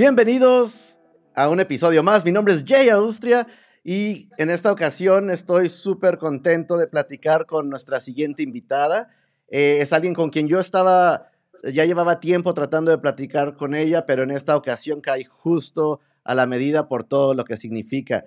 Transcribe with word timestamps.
Bienvenidos 0.00 0.98
a 1.34 1.50
un 1.50 1.60
episodio 1.60 2.02
más. 2.02 2.24
Mi 2.24 2.32
nombre 2.32 2.54
es 2.54 2.64
Jay 2.66 2.88
Austria 2.88 3.46
y 3.84 4.30
en 4.38 4.48
esta 4.48 4.72
ocasión 4.72 5.28
estoy 5.28 5.68
súper 5.68 6.16
contento 6.16 6.78
de 6.78 6.86
platicar 6.86 7.44
con 7.44 7.68
nuestra 7.68 8.00
siguiente 8.00 8.42
invitada. 8.42 9.10
Eh, 9.48 9.80
es 9.82 9.92
alguien 9.92 10.14
con 10.14 10.30
quien 10.30 10.48
yo 10.48 10.58
estaba, 10.58 11.30
ya 11.70 11.84
llevaba 11.84 12.18
tiempo 12.18 12.54
tratando 12.54 12.90
de 12.90 12.96
platicar 12.96 13.54
con 13.56 13.74
ella, 13.74 14.06
pero 14.06 14.22
en 14.22 14.30
esta 14.30 14.56
ocasión 14.56 15.02
cae 15.02 15.26
justo 15.26 16.00
a 16.24 16.34
la 16.34 16.46
medida 16.46 16.88
por 16.88 17.04
todo 17.04 17.34
lo 17.34 17.44
que 17.44 17.58
significa. 17.58 18.24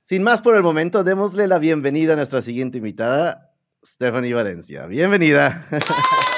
Sin 0.00 0.24
más 0.24 0.42
por 0.42 0.56
el 0.56 0.64
momento, 0.64 1.04
démosle 1.04 1.46
la 1.46 1.60
bienvenida 1.60 2.14
a 2.14 2.16
nuestra 2.16 2.42
siguiente 2.42 2.78
invitada, 2.78 3.54
Stephanie 3.86 4.34
Valencia. 4.34 4.86
Bienvenida. 4.86 5.68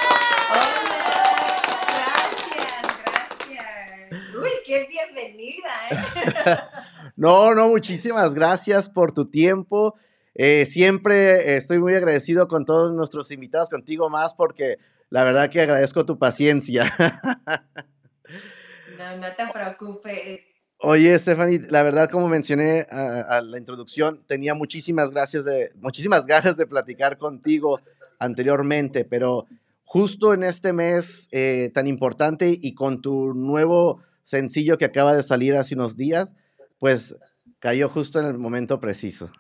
no, 7.17 7.55
no, 7.55 7.69
muchísimas 7.69 8.35
gracias 8.35 8.91
por 8.91 9.13
tu 9.13 9.31
tiempo. 9.31 9.95
Eh, 10.35 10.67
siempre 10.67 11.57
estoy 11.57 11.79
muy 11.79 11.95
agradecido 11.95 12.49
con 12.49 12.65
todos 12.65 12.93
nuestros 12.95 13.31
invitados, 13.31 13.71
contigo 13.71 14.11
más, 14.11 14.35
porque 14.35 14.79
la 15.09 15.25
verdad 15.25 15.51
que 15.51 15.63
agradezco 15.63 16.05
tu 16.05 16.19
paciencia. 16.19 16.93
no, 18.99 19.17
no 19.17 19.27
te 19.37 19.47
preocupes. 19.53 20.57
Oye, 20.79 21.19
Stephanie, 21.19 21.61
la 21.71 21.83
verdad, 21.83 22.11
como 22.11 22.29
mencioné 22.29 22.87
a, 22.91 23.41
la 23.41 23.57
introducción, 23.57 24.23
tenía 24.27 24.53
muchísimas 24.53 25.11
gracias 25.11 25.47
de, 25.47 25.71
muchísimas 25.77 26.27
ganas 26.27 26.59
de 26.59 26.67
platicar 26.67 27.17
contigo 27.17 27.81
anteriormente, 28.19 29.05
pero 29.05 29.47
justo 29.85 30.35
en 30.35 30.43
este 30.43 30.75
mes 30.75 31.29
eh, 31.33 31.71
tan 31.73 31.87
importante 31.87 32.59
y 32.61 32.75
con 32.75 33.01
tu 33.01 33.33
nuevo 33.33 34.03
sencillo 34.27 34.77
que 34.77 34.85
acaba 34.85 35.15
de 35.15 35.23
salir 35.23 35.55
hace 35.55 35.77
unos 35.77 35.97
días, 35.97 36.35
pues 36.81 37.17
cayó 37.61 37.89
justo 37.89 38.19
en 38.19 38.27
el 38.27 38.39
momento 38.39 38.81
preciso. 38.81 39.31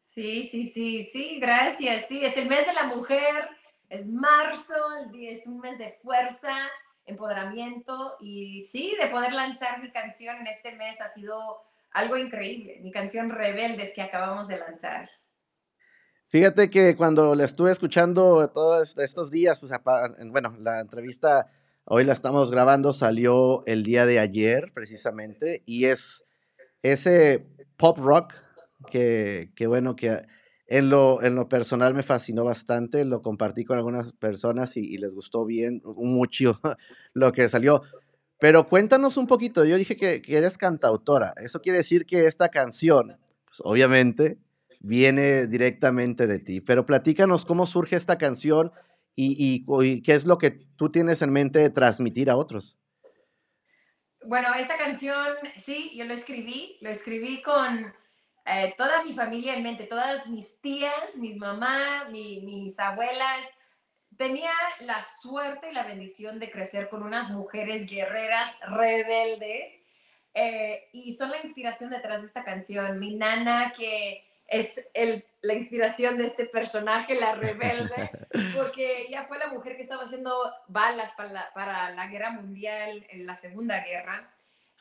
Sí, 0.00 0.44
sí, 0.44 0.64
sí, 0.64 1.04
sí, 1.12 1.38
gracias. 1.38 2.06
Sí, 2.08 2.24
es 2.24 2.38
el 2.38 2.48
mes 2.48 2.66
de 2.66 2.72
la 2.72 2.84
mujer, 2.84 3.50
es 3.90 4.08
marzo, 4.08 4.74
es 5.14 5.46
un 5.46 5.60
mes 5.60 5.76
de 5.76 5.90
fuerza, 6.02 6.56
empoderamiento 7.04 8.16
y 8.18 8.62
sí, 8.62 8.96
de 8.98 9.08
poder 9.08 9.34
lanzar 9.34 9.82
mi 9.82 9.92
canción 9.92 10.38
en 10.38 10.46
este 10.46 10.74
mes 10.74 11.02
ha 11.02 11.06
sido 11.06 11.60
algo 11.90 12.16
increíble, 12.16 12.80
mi 12.82 12.90
canción 12.90 13.28
Rebeldes 13.28 13.92
que 13.94 14.00
acabamos 14.00 14.48
de 14.48 14.58
lanzar. 14.58 15.10
Fíjate 16.28 16.70
que 16.70 16.96
cuando 16.96 17.34
la 17.34 17.44
estuve 17.44 17.72
escuchando 17.72 18.48
todos 18.48 18.96
estos 18.96 19.30
días, 19.30 19.60
pues, 19.60 19.72
bueno, 20.30 20.56
la 20.60 20.80
entrevista 20.80 21.46
Hoy 21.90 22.04
la 22.04 22.12
estamos 22.12 22.50
grabando, 22.50 22.92
salió 22.92 23.64
el 23.64 23.82
día 23.82 24.04
de 24.04 24.18
ayer 24.18 24.72
precisamente 24.74 25.62
y 25.64 25.86
es 25.86 26.26
ese 26.82 27.46
pop 27.78 27.96
rock 27.96 28.34
que, 28.90 29.50
bueno, 29.66 29.96
que 29.96 30.20
en 30.66 30.90
lo, 30.90 31.22
en 31.22 31.34
lo 31.34 31.48
personal 31.48 31.94
me 31.94 32.02
fascinó 32.02 32.44
bastante, 32.44 33.06
lo 33.06 33.22
compartí 33.22 33.64
con 33.64 33.78
algunas 33.78 34.12
personas 34.12 34.76
y, 34.76 34.98
les 34.98 35.14
gustó 35.14 35.46
bien, 35.46 35.80
mucho 35.96 36.60
lo 37.14 37.32
que 37.32 37.48
salió. 37.48 37.80
Pero 38.38 38.68
cuéntanos 38.68 39.16
un 39.16 39.26
poquito, 39.26 39.64
yo 39.64 39.78
dije 39.78 39.96
que, 39.96 40.20
que 40.20 40.36
eres 40.36 40.58
cantautora, 40.58 41.32
eso 41.38 41.62
quiere 41.62 41.78
decir 41.78 42.04
que 42.04 42.26
esta 42.26 42.50
canción, 42.50 43.16
pues 43.46 43.62
obviamente, 43.64 44.36
viene 44.80 45.46
directamente 45.46 46.26
de 46.26 46.38
ti, 46.38 46.60
pero 46.60 46.84
platícanos 46.84 47.46
cómo 47.46 47.64
surge 47.64 47.96
esta 47.96 48.18
canción 48.18 48.72
y, 49.20 50.02
qué 50.02 50.14
es 50.14 50.24
lo 50.24 50.38
que 50.38 50.50
tú 50.76 50.90
tienes 50.92 51.22
en 51.22 51.32
mente 51.32 51.58
de 51.58 51.70
transmitir 51.70 52.30
a 52.30 52.36
otros. 52.36 52.78
Bueno, 54.24 54.54
esta 54.54 54.76
canción, 54.76 55.36
sí, 55.56 55.92
yo 55.96 56.04
lo 56.04 56.14
escribí, 56.14 56.78
lo 56.80 56.90
escribí 56.90 57.42
con 57.42 57.92
eh, 58.46 58.74
toda 58.76 59.02
mi 59.02 59.12
familia 59.12 59.54
en 59.54 59.62
mente, 59.62 59.84
todas 59.84 60.28
mis 60.28 60.60
tías, 60.60 61.16
mis 61.18 61.36
mamás, 61.36 62.10
mis 62.10 62.78
abuelas. 62.78 63.54
Tenía 64.16 64.52
la 64.80 65.02
suerte 65.02 65.70
y 65.70 65.74
la 65.74 65.84
bendición 65.84 66.38
de 66.38 66.50
crecer 66.50 66.88
con 66.88 67.02
unas 67.02 67.30
mujeres 67.30 67.88
guerreras 67.88 68.56
rebeldes 68.68 69.86
eh, 70.34 70.88
y 70.92 71.12
son 71.12 71.30
la 71.30 71.40
inspiración 71.42 71.90
detrás 71.90 72.20
de 72.20 72.28
esta 72.28 72.44
canción. 72.44 72.98
Mi 72.98 73.16
nana 73.16 73.72
que 73.76 74.27
es 74.48 74.90
el, 74.94 75.24
la 75.42 75.54
inspiración 75.54 76.16
de 76.16 76.24
este 76.24 76.46
personaje, 76.46 77.14
la 77.14 77.34
rebelde, 77.34 78.10
porque 78.56 79.02
ella 79.02 79.26
fue 79.28 79.38
la 79.38 79.48
mujer 79.48 79.76
que 79.76 79.82
estaba 79.82 80.04
haciendo 80.04 80.34
balas 80.66 81.12
para 81.12 81.30
la, 81.30 81.52
para 81.54 81.90
la 81.90 82.06
guerra 82.06 82.30
mundial, 82.30 83.06
en 83.10 83.26
la 83.26 83.36
Segunda 83.36 83.84
Guerra. 83.84 84.34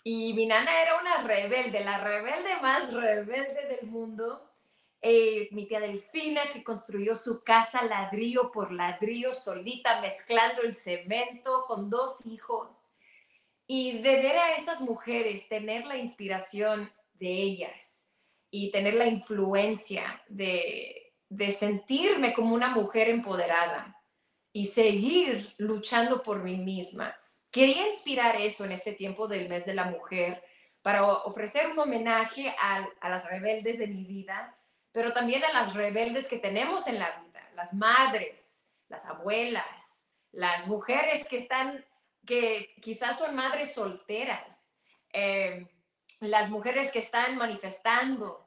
Y 0.03 0.33
mi 0.33 0.45
nana 0.45 0.81
era 0.81 0.99
una 0.99 1.17
rebelde, 1.23 1.83
la 1.83 1.97
rebelde 1.97 2.55
más 2.61 2.93
rebelde 2.93 3.67
del 3.67 3.87
mundo. 3.89 4.49
Eh, 5.01 5.49
mi 5.51 5.67
tía 5.67 5.81
Delfina, 5.81 6.49
que 6.49 6.63
construyó 6.63 7.15
su 7.15 7.43
casa 7.43 7.83
ladrillo 7.83 8.51
por 8.51 8.71
ladrillo, 8.71 9.33
solita, 9.33 9.99
mezclando 9.99 10.61
el 10.61 10.75
cemento 10.75 11.65
con 11.67 11.89
dos 11.89 12.25
hijos. 12.25 12.93
Y 13.67 13.99
de 13.99 14.21
ver 14.21 14.37
a 14.37 14.55
estas 14.55 14.79
mujeres, 14.79 15.49
tener 15.49 15.85
la 15.85 15.97
inspiración 15.97 16.89
de 17.15 17.27
ellas, 17.27 18.11
y 18.59 18.71
tener 18.71 18.95
la 18.95 19.05
influencia 19.05 20.23
de, 20.27 21.13
de 21.29 21.51
sentirme 21.51 22.33
como 22.33 22.55
una 22.55 22.69
mujer 22.69 23.07
empoderada 23.07 24.01
y 24.51 24.65
seguir 24.65 25.53
luchando 25.57 26.23
por 26.23 26.41
mí 26.41 26.57
misma. 26.57 27.15
Quería 27.51 27.87
inspirar 27.87 28.35
eso 28.35 28.65
en 28.65 28.71
este 28.71 28.93
tiempo 28.93 29.27
del 29.27 29.47
mes 29.47 29.67
de 29.67 29.75
la 29.75 29.85
mujer 29.85 30.43
para 30.81 31.05
ofrecer 31.05 31.69
un 31.69 31.77
homenaje 31.77 32.55
a, 32.59 32.87
a, 32.99 33.09
las 33.09 33.29
rebeldes 33.29 33.77
de 33.77 33.85
mi 33.85 34.05
vida, 34.05 34.57
pero 34.91 35.13
también 35.13 35.43
a 35.43 35.53
las 35.53 35.75
rebeldes 35.75 36.27
que 36.27 36.39
tenemos 36.39 36.87
en 36.87 36.97
la 36.97 37.11
vida, 37.11 37.47
las 37.55 37.75
madres, 37.75 38.71
las 38.87 39.05
abuelas, 39.05 40.07
las 40.31 40.65
mujeres 40.65 41.27
que 41.27 41.37
están, 41.37 41.85
que 42.25 42.73
quizás 42.81 43.19
son 43.19 43.35
madres 43.35 43.75
solteras, 43.75 44.75
eh, 45.13 45.67
las 46.21 46.49
mujeres 46.49 46.91
que 46.91 46.99
están 46.99 47.37
manifestando. 47.37 48.46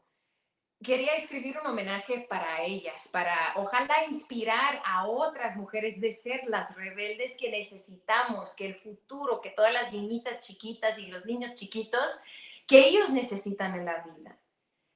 Quería 0.83 1.15
escribir 1.15 1.59
un 1.59 1.67
homenaje 1.67 2.21
para 2.21 2.63
ellas, 2.63 3.09
para 3.13 3.53
ojalá 3.57 4.05
inspirar 4.09 4.81
a 4.85 5.07
otras 5.07 5.57
mujeres 5.57 6.01
de 6.01 6.13
ser 6.13 6.45
las 6.47 6.75
rebeldes 6.75 7.37
que 7.37 7.51
necesitamos, 7.51 8.57
que 8.57 8.67
el 8.67 8.75
futuro, 8.75 9.41
que 9.41 9.51
todas 9.51 9.73
las 9.73 9.93
niñitas 9.93 10.47
chiquitas 10.47 10.99
y 10.99 11.07
los 11.09 11.27
niños 11.27 11.55
chiquitos, 11.55 12.21
que 12.67 12.87
ellos 12.87 13.11
necesitan 13.11 13.75
en 13.75 13.85
la 13.85 13.99
vida. 13.99 14.39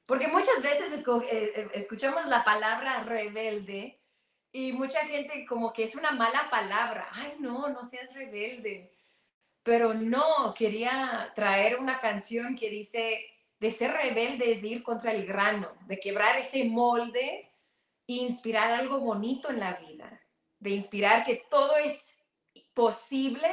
Porque 0.06 0.28
muchas 0.28 0.62
veces 0.62 1.06
eh, 1.06 1.53
eh, 1.55 1.69
escuchamos 1.75 2.27
la 2.27 2.45
palabra 2.45 3.03
rebelde 3.05 4.01
y 4.53 4.72
mucha 4.72 5.01
gente 5.06 5.45
como 5.47 5.72
que 5.72 5.84
es 5.84 5.97
una 5.97 6.12
mala 6.12 6.49
palabra. 6.51 7.09
Ay, 7.12 7.34
no, 7.39 7.69
no 7.69 7.84
seas 7.84 8.15
rebelde 8.15 8.95
pero 9.65 9.95
no, 9.95 10.55
quería 10.55 11.33
traer 11.34 11.78
una 11.78 11.99
canción 11.99 12.55
que 12.55 12.69
dice 12.69 13.27
de 13.60 13.70
ser 13.70 13.92
rebelde 13.92 14.50
es 14.50 14.62
de 14.62 14.69
ir 14.69 14.82
contra 14.82 15.12
el 15.12 15.26
grano, 15.26 15.70
de 15.87 15.98
quebrar 15.98 16.38
ese 16.38 16.65
molde 16.65 17.50
e 18.06 18.12
inspirar 18.12 18.72
algo 18.72 19.00
bonito 19.00 19.50
en 19.50 19.60
la 19.60 19.75
vida, 19.75 20.20
de 20.59 20.70
inspirar 20.70 21.25
que 21.25 21.44
todo 21.50 21.76
es 21.76 22.19
posible 22.75 23.48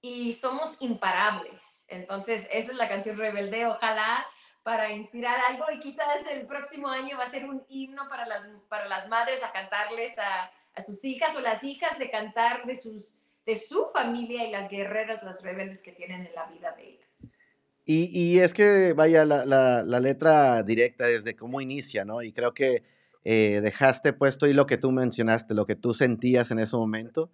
y 0.00 0.32
somos 0.32 0.76
imparables. 0.80 1.86
Entonces, 1.88 2.48
esa 2.52 2.72
es 2.72 2.76
la 2.76 2.88
canción 2.88 3.16
Rebelde, 3.16 3.66
ojalá 3.66 4.26
para 4.62 4.92
inspirar 4.92 5.40
algo 5.48 5.64
y 5.72 5.80
quizás 5.80 6.26
el 6.30 6.46
próximo 6.46 6.88
año 6.88 7.18
va 7.18 7.24
a 7.24 7.30
ser 7.30 7.48
un 7.48 7.64
himno 7.68 8.08
para 8.08 8.26
las, 8.26 8.46
para 8.68 8.86
las 8.86 9.08
madres 9.08 9.42
a 9.42 9.50
cantarles 9.50 10.18
a, 10.18 10.52
a 10.74 10.80
sus 10.80 11.04
hijas 11.04 11.34
o 11.36 11.40
las 11.40 11.64
hijas 11.64 11.98
de 11.98 12.10
cantar 12.10 12.64
de 12.64 12.76
sus 12.76 13.22
de 13.44 13.56
su 13.56 13.86
familia 13.92 14.44
y 14.44 14.50
las 14.50 14.68
guerreras, 14.68 15.22
las 15.22 15.42
rebeldes 15.42 15.82
que 15.82 15.92
tienen 15.92 16.26
en 16.26 16.34
la 16.34 16.46
vida 16.46 16.72
de 16.72 16.90
ellas. 16.90 17.01
Y, 17.84 18.38
es 18.38 18.54
que, 18.54 18.92
vaya, 18.92 19.24
la, 19.24 20.00
letra 20.00 20.62
directa 20.62 21.06
desde 21.06 21.34
cómo 21.34 21.60
inicia, 21.60 22.04
¿no? 22.04 22.22
Y 22.22 22.32
creo 22.32 22.54
que 22.54 22.84
eh, 23.24 23.60
dejaste 23.62 24.12
puesto 24.12 24.46
y 24.46 24.52
lo 24.52 24.66
que 24.66 24.78
tú 24.78 24.92
mencionaste, 24.92 25.54
lo 25.54 25.66
que 25.66 25.74
tú 25.74 25.92
sentías 25.92 26.50
en 26.52 26.60
ese 26.60 26.76
momento. 26.76 27.30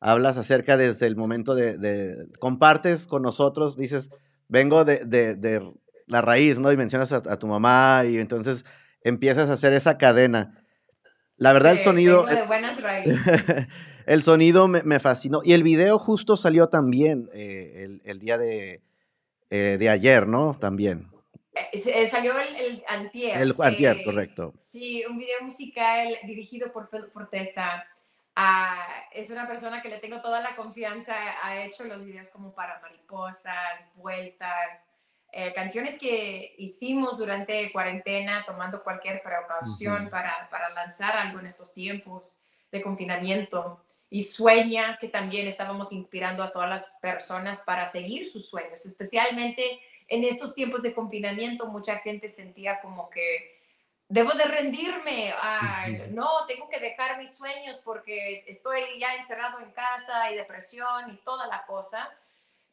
Hablas 0.00 0.36
acerca 0.36 0.76
desde 0.76 1.06
el 1.06 1.14
momento 1.14 1.54
de, 1.54 2.26
compartes 2.40 3.06
con 3.06 3.22
nosotros, 3.22 3.76
dices, 3.76 4.10
vengo 4.48 4.84
de, 4.84 5.62
la 6.08 6.20
raíz, 6.20 6.58
¿no? 6.58 6.72
Y 6.72 6.76
mencionas 6.76 7.12
a, 7.12 7.36
tu 7.36 7.46
mamá 7.46 8.02
y 8.04 8.18
entonces 8.18 8.64
empiezas 9.02 9.50
a 9.50 9.52
hacer 9.52 9.72
esa 9.72 9.98
cadena. 9.98 10.52
La 11.36 11.52
verdad, 11.52 11.72
el 11.72 11.78
sonido... 11.78 12.26
de 12.26 12.42
buenas 12.42 12.80
raíces. 12.82 13.18
el 14.06 14.22
sonido 14.24 14.66
me, 14.66 14.98
fascinó. 14.98 15.42
Y 15.44 15.52
el 15.52 15.62
video 15.62 16.00
justo 16.00 16.36
salió 16.36 16.68
también 16.68 17.30
eh, 17.32 18.00
el, 18.04 18.18
día 18.18 18.38
de, 18.38 18.82
eh, 19.54 19.76
de, 19.78 19.88
ayer, 19.90 20.26
¿no? 20.26 20.54
También. 20.58 21.10
Eh, 21.72 22.06
salió 22.06 22.38
el, 22.40 22.56
el, 22.56 22.84
antier. 22.88 23.40
El 23.40 23.54
antier, 23.60 24.02
correcto. 24.02 24.54
Sí, 24.58 25.04
un 25.06 25.18
video 25.18 25.42
musical 25.42 26.18
dirigido 26.24 26.72
por 26.72 26.88
Fel 26.88 27.10
Forteza. 27.10 27.84
Ah, 28.34 28.88
es 29.12 29.28
una 29.28 29.46
persona 29.46 29.82
que 29.82 29.90
le 29.90 29.98
tengo 29.98 30.22
toda 30.22 30.40
la 30.40 30.56
confianza, 30.56 31.14
ha 31.42 31.64
hecho 31.64 31.84
los 31.84 32.02
videos 32.02 32.30
como 32.30 32.54
para 32.54 32.80
mariposas, 32.80 33.90
vueltas, 33.96 34.90
eh, 35.32 35.52
canciones 35.52 35.98
que 35.98 36.54
hicimos 36.56 37.18
durante 37.18 37.70
cuarentena, 37.72 38.44
tomando 38.46 38.82
cualquier 38.82 39.22
precaución 39.22 40.08
para, 40.08 40.48
para 40.50 40.70
lanzar 40.70 41.14
algo 41.18 41.40
en 41.40 41.46
estos 41.46 41.74
tiempos 41.74 42.40
de 42.70 42.80
confinamiento. 42.80 43.84
Y 44.12 44.20
Sueña, 44.20 44.98
que 45.00 45.08
también 45.08 45.48
estábamos 45.48 45.90
inspirando 45.90 46.42
a 46.42 46.52
todas 46.52 46.68
las 46.68 46.90
personas 47.00 47.60
para 47.60 47.86
seguir 47.86 48.28
sus 48.28 48.46
sueños, 48.46 48.84
especialmente 48.84 49.80
en 50.06 50.22
estos 50.24 50.54
tiempos 50.54 50.82
de 50.82 50.92
confinamiento, 50.92 51.66
mucha 51.68 51.96
gente 52.00 52.28
sentía 52.28 52.78
como 52.82 53.08
que 53.08 53.58
debo 54.08 54.32
de 54.32 54.44
rendirme, 54.44 55.32
no, 56.10 56.28
tengo 56.46 56.68
que 56.68 56.78
dejar 56.78 57.18
mis 57.18 57.34
sueños 57.34 57.80
porque 57.82 58.44
estoy 58.46 58.80
ya 58.98 59.14
encerrado 59.14 59.60
en 59.60 59.70
casa 59.70 60.30
y 60.30 60.36
depresión 60.36 61.10
y 61.10 61.16
toda 61.24 61.46
la 61.46 61.64
cosa. 61.64 62.10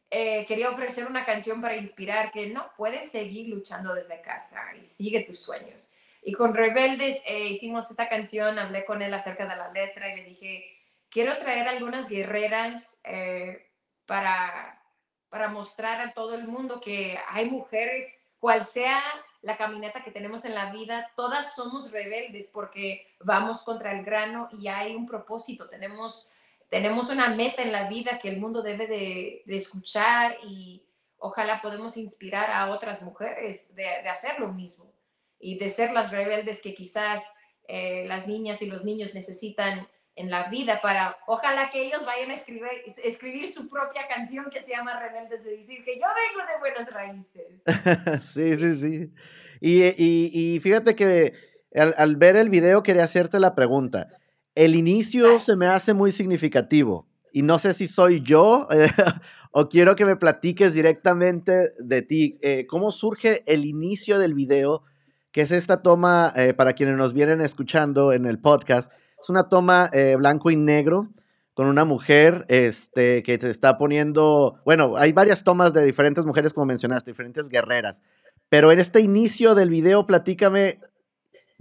Eh, 0.09 0.45
quería 0.45 0.69
ofrecer 0.69 1.07
una 1.07 1.23
canción 1.23 1.61
para 1.61 1.77
inspirar 1.77 2.33
que 2.33 2.47
no 2.47 2.69
puedes 2.75 3.09
seguir 3.09 3.47
luchando 3.47 3.95
desde 3.95 4.19
casa 4.19 4.59
y 4.77 4.83
sigue 4.83 5.21
tus 5.21 5.39
sueños. 5.39 5.95
Y 6.21 6.33
con 6.33 6.53
Rebeldes 6.53 7.23
eh, 7.25 7.45
hicimos 7.45 7.89
esta 7.89 8.09
canción, 8.09 8.59
hablé 8.59 8.83
con 8.83 9.01
él 9.01 9.13
acerca 9.13 9.47
de 9.47 9.55
la 9.55 9.71
letra 9.71 10.11
y 10.11 10.17
le 10.17 10.23
dije, 10.25 10.78
quiero 11.09 11.37
traer 11.37 11.67
algunas 11.67 12.09
guerreras 12.09 13.01
eh, 13.03 13.71
para, 14.05 14.81
para 15.29 15.49
mostrar 15.49 16.01
a 16.01 16.13
todo 16.13 16.35
el 16.35 16.47
mundo 16.47 16.79
que 16.79 17.19
hay 17.27 17.49
mujeres, 17.49 18.25
cual 18.39 18.65
sea 18.65 19.01
la 19.41 19.57
caminata 19.57 20.03
que 20.03 20.11
tenemos 20.11 20.45
en 20.45 20.53
la 20.53 20.71
vida, 20.71 21.11
todas 21.15 21.55
somos 21.55 21.91
rebeldes 21.91 22.51
porque 22.53 23.07
vamos 23.19 23.61
contra 23.61 23.91
el 23.93 24.03
grano 24.03 24.49
y 24.51 24.67
hay 24.67 24.95
un 24.95 25.07
propósito, 25.07 25.69
tenemos, 25.69 26.31
tenemos 26.69 27.09
una 27.09 27.29
meta 27.29 27.61
en 27.61 27.71
la 27.71 27.87
vida 27.87 28.19
que 28.19 28.29
el 28.29 28.39
mundo 28.39 28.61
debe 28.61 28.87
de, 28.87 29.43
escuchar 29.47 30.37
y 30.43 30.83
ojalá 31.17 31.61
podemos 31.61 31.95
inspirar 31.95 32.49
a 32.51 32.69
otras 32.69 33.01
mujeres 33.01 33.75
de, 33.75 33.87
hacer 34.09 34.39
lo 34.39 34.49
mismo 34.49 34.91
y 35.39 35.57
de 35.57 35.69
ser 35.69 35.93
las 35.93 36.11
rebeldes 36.11 36.61
que 36.61 36.73
quizás 36.73 37.33
eh, 37.67 38.05
las 38.07 38.27
niñas 38.27 38.61
y 38.61 38.65
los 38.65 38.83
niños 38.83 39.13
necesitan 39.13 39.87
en 40.19 40.29
la 40.29 40.49
vida 40.49 40.81
para, 40.81 41.15
ojalá 41.27 41.69
que 41.71 41.81
ellos 41.81 42.05
vayan 42.05 42.29
a 42.29 42.33
escribir, 42.33 42.67
escribir 43.05 43.47
su 43.47 43.69
propia 43.69 44.05
canción 44.09 44.47
que 44.51 44.59
se 44.59 44.71
llama 44.71 44.99
Rebeldes 44.99 45.45
de 45.45 45.55
decir 45.55 45.81
que 45.85 45.95
yo 45.95 46.05
vengo 46.05 46.45
de 46.45 46.59
buenas 46.59 46.93
raíces. 46.93 47.63
sí, 48.33 48.55
sí, 48.57 48.75
sí. 48.75 49.13
Y, 49.61 49.83
y, 49.97 50.31
y 50.33 50.59
fíjate 50.59 50.93
que 50.97 51.33
al, 51.73 51.95
al, 51.97 52.17
ver 52.17 52.35
el 52.35 52.49
video 52.49 52.83
quería 52.83 53.05
hacerte 53.05 53.39
la 53.39 53.55
pregunta. 53.55 54.09
El 54.55 54.75
inicio 54.75 55.39
se 55.39 55.55
me 55.55 55.67
hace 55.67 55.93
muy 55.93 56.11
significativo 56.11 57.07
y 57.31 57.41
no 57.41 57.57
sé 57.57 57.73
si 57.73 57.87
soy 57.87 58.19
yo 58.19 58.67
o 59.51 59.69
quiero 59.69 59.95
que 59.95 60.03
me 60.03 60.17
platiques 60.17 60.73
directamente 60.73 61.71
de 61.79 62.01
ti. 62.01 62.39
Eh, 62.41 62.65
¿Cómo 62.67 62.91
surge 62.91 63.43
el 63.45 63.63
inicio 63.63 64.19
del 64.19 64.33
video? 64.33 64.83
Que 65.31 65.41
es 65.41 65.51
esta 65.51 65.81
toma, 65.81 66.33
eh, 66.35 66.53
para 66.53 66.73
quienes 66.73 66.97
nos 66.97 67.13
vienen 67.13 67.39
escuchando 67.39 68.11
en 68.11 68.25
el 68.25 68.39
podcast, 68.39 68.91
es 69.21 69.29
una 69.29 69.49
toma 69.49 69.89
eh, 69.93 70.15
blanco 70.15 70.51
y 70.51 70.55
negro 70.55 71.09
con 71.53 71.67
una 71.67 71.83
mujer 71.83 72.45
este, 72.47 73.21
que 73.21 73.37
te 73.37 73.49
está 73.49 73.77
poniendo, 73.77 74.61
bueno, 74.63 74.95
hay 74.95 75.11
varias 75.11 75.43
tomas 75.43 75.73
de 75.73 75.83
diferentes 75.83 76.25
mujeres, 76.25 76.53
como 76.53 76.65
mencionaste, 76.65 77.11
diferentes 77.11 77.49
guerreras. 77.49 78.01
Pero 78.47 78.71
en 78.71 78.79
este 78.79 79.01
inicio 79.01 79.55
del 79.55 79.69
video, 79.69 80.05
platícame 80.05 80.79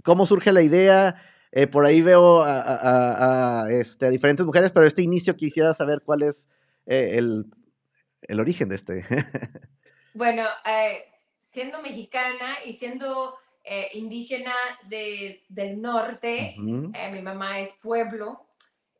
cómo 0.03 0.25
surge 0.25 0.53
la 0.53 0.61
idea. 0.61 1.21
Eh, 1.51 1.67
por 1.67 1.85
ahí 1.85 2.01
veo 2.01 2.43
a, 2.45 3.67
este, 3.69 4.09
diferentes 4.09 4.45
mujeres, 4.45 4.71
pero 4.71 4.85
este 4.85 5.01
inicio 5.01 5.35
quisiera 5.35 5.73
saber 5.73 6.01
cuál 6.05 6.23
es 6.23 6.47
eh, 6.85 7.17
el, 7.17 7.47
el, 8.21 8.39
origen 8.39 8.69
de 8.69 8.75
este. 8.75 9.03
bueno, 10.13 10.45
siendo 11.41 11.81
mexicana 11.81 12.55
y 12.65 12.71
siendo 12.71 13.33
eh, 13.71 13.91
indígena 13.93 14.55
de, 14.87 15.45
del 15.47 15.79
norte, 15.79 16.55
eh, 16.57 17.11
mi 17.11 17.21
mamá 17.21 17.59
es 17.59 17.75
pueblo. 17.75 18.47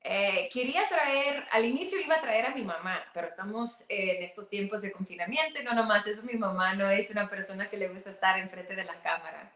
Eh, 0.04 0.48
quería 0.54 0.88
traer, 0.88 1.44
al 1.51 1.66
inicio 1.66 2.00
iba 2.00 2.18
a 2.18 2.21
traer 2.21 2.45
a 2.45 2.54
mi 2.54 2.62
mamá, 2.62 3.04
pero 3.12 3.27
estamos 3.27 3.83
en 3.89 4.21
estos 4.21 4.48
tiempos 4.48 4.83
de 4.83 4.92
confinamiento 4.92 5.60
y 5.60 5.63
no 5.63 5.74
nomás 5.74 6.06
eso, 6.06 6.24
mi 6.24 6.38
mamá 6.38 6.75
no 6.75 6.88
es 6.88 7.10
una 7.10 7.27
persona 7.27 7.68
que 7.68 7.77
le 7.77 7.88
gusta 7.88 8.12
estar 8.12 8.38
enfrente 8.38 8.75
de 8.75 8.83
la 8.83 9.01
cámara. 9.01 9.51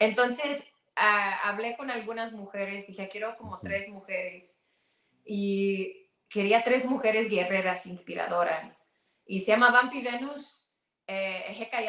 Entonces, 0.00 0.66
ah, 0.96 1.48
hablé 1.48 1.76
con 1.76 1.88
algunas 1.88 2.32
mujeres, 2.32 2.88
dije, 2.88 3.08
quiero 3.08 3.36
como 3.36 3.60
tres 3.60 3.88
mujeres 3.88 4.64
y 5.24 6.08
quería 6.28 6.64
tres 6.64 6.86
mujeres 6.86 7.30
guerreras, 7.30 7.86
inspiradoras. 7.86 8.90
Y 9.26 9.38
se 9.38 9.52
llama 9.52 9.70
Vampi 9.70 10.02
Venus, 10.02 10.74
eh, 11.06 11.44
Ejeka 11.50 11.82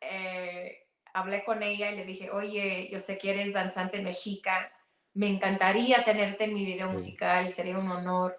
eh, 0.00 0.85
hablé 1.16 1.44
con 1.44 1.62
ella 1.62 1.90
y 1.90 1.96
le 1.96 2.04
dije, 2.04 2.30
oye, 2.30 2.90
yo 2.92 2.98
sé 2.98 3.16
que 3.16 3.30
eres 3.30 3.54
danzante 3.54 4.02
mexica, 4.02 4.70
me 5.14 5.28
encantaría 5.28 6.04
tenerte 6.04 6.44
en 6.44 6.52
mi 6.52 6.66
video 6.66 6.92
musical, 6.92 7.48
sería 7.48 7.78
un 7.78 7.90
honor. 7.90 8.38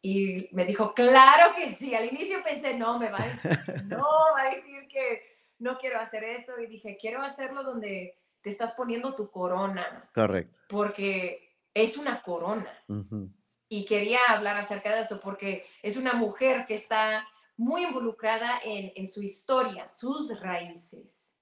Y 0.00 0.48
me 0.52 0.64
dijo, 0.64 0.94
claro 0.94 1.54
que 1.54 1.68
sí. 1.68 1.94
Al 1.94 2.06
inicio 2.06 2.42
pensé, 2.42 2.74
no, 2.78 2.98
me 2.98 3.10
va 3.10 3.18
a 3.22 3.26
decir, 3.26 3.50
no, 3.88 4.06
va 4.34 4.40
a 4.40 4.54
decir 4.54 4.88
que 4.88 5.22
no 5.58 5.76
quiero 5.76 6.00
hacer 6.00 6.24
eso. 6.24 6.58
Y 6.58 6.66
dije, 6.66 6.96
quiero 6.98 7.20
hacerlo 7.20 7.62
donde 7.62 8.16
te 8.40 8.48
estás 8.48 8.74
poniendo 8.74 9.14
tu 9.14 9.30
corona. 9.30 10.08
Correcto. 10.14 10.60
Porque 10.70 11.58
es 11.74 11.98
una 11.98 12.22
corona. 12.22 12.72
Y 13.68 13.84
quería 13.84 14.20
hablar 14.30 14.56
acerca 14.56 14.94
de 14.94 15.02
eso 15.02 15.20
porque 15.20 15.66
es 15.82 15.98
una 15.98 16.14
mujer 16.14 16.64
que 16.64 16.72
está 16.72 17.28
muy 17.58 17.82
involucrada 17.82 18.60
en, 18.64 18.92
en 18.96 19.06
su 19.06 19.22
historia, 19.22 19.90
sus 19.90 20.40
raíces. 20.40 21.37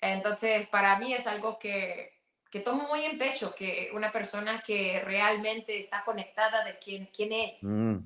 Entonces, 0.00 0.66
para 0.66 0.98
mí 0.98 1.12
es 1.14 1.26
algo 1.26 1.58
que, 1.58 2.12
que 2.50 2.60
tomo 2.60 2.88
muy 2.88 3.04
en 3.04 3.18
pecho, 3.18 3.54
que 3.54 3.90
una 3.94 4.12
persona 4.12 4.62
que 4.64 5.00
realmente 5.00 5.78
está 5.78 6.04
conectada 6.04 6.64
de 6.64 6.78
quién, 6.78 7.08
quién 7.14 7.32
es. 7.32 7.62
Mm. 7.62 7.98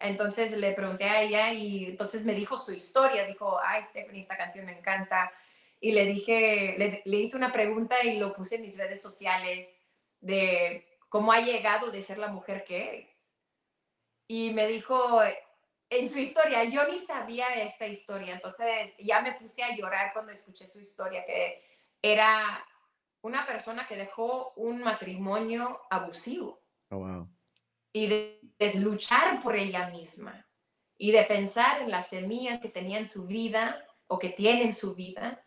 Entonces 0.00 0.56
le 0.56 0.72
pregunté 0.72 1.04
a 1.04 1.22
ella 1.22 1.52
y 1.52 1.84
entonces 1.84 2.24
me 2.24 2.34
dijo 2.34 2.58
su 2.58 2.72
historia, 2.72 3.24
dijo, 3.24 3.60
ay 3.62 3.82
Stephanie, 3.84 4.20
esta 4.20 4.36
canción 4.36 4.66
me 4.66 4.76
encanta. 4.76 5.32
Y 5.80 5.92
le 5.92 6.06
dije, 6.06 6.74
le, 6.76 7.02
le 7.04 7.16
hice 7.18 7.36
una 7.36 7.52
pregunta 7.52 8.02
y 8.04 8.18
lo 8.18 8.32
puse 8.32 8.56
en 8.56 8.62
mis 8.62 8.78
redes 8.78 9.00
sociales 9.00 9.80
de 10.20 10.88
cómo 11.08 11.32
ha 11.32 11.40
llegado 11.40 11.90
de 11.90 12.02
ser 12.02 12.18
la 12.18 12.28
mujer 12.28 12.64
que 12.64 13.00
es. 13.00 13.30
Y 14.26 14.52
me 14.54 14.66
dijo, 14.66 15.20
en 15.98 16.08
su 16.08 16.18
historia, 16.18 16.64
yo 16.64 16.86
ni 16.88 16.98
sabía 16.98 17.54
esta 17.62 17.86
historia, 17.86 18.34
entonces 18.34 18.94
ya 18.98 19.20
me 19.20 19.32
puse 19.32 19.62
a 19.62 19.76
llorar 19.76 20.12
cuando 20.12 20.32
escuché 20.32 20.66
su 20.66 20.80
historia, 20.80 21.24
que 21.24 21.62
era 22.00 22.66
una 23.20 23.46
persona 23.46 23.86
que 23.86 23.96
dejó 23.96 24.52
un 24.56 24.82
matrimonio 24.82 25.82
abusivo. 25.90 26.60
Oh, 26.90 27.26
y 27.92 28.06
de, 28.06 28.40
luchar 28.74 29.40
por 29.40 29.56
ella 29.56 29.88
misma 29.90 30.46
y 30.96 31.10
de 31.10 31.24
pensar 31.24 31.82
en 31.82 31.90
las 31.90 32.08
semillas 32.08 32.60
que 32.60 32.68
tenía 32.68 32.98
en 32.98 33.06
su 33.06 33.26
vida 33.26 33.84
o 34.06 34.18
que 34.18 34.28
tiene 34.28 34.64
en 34.64 34.72
su 34.72 34.94
vida 34.94 35.44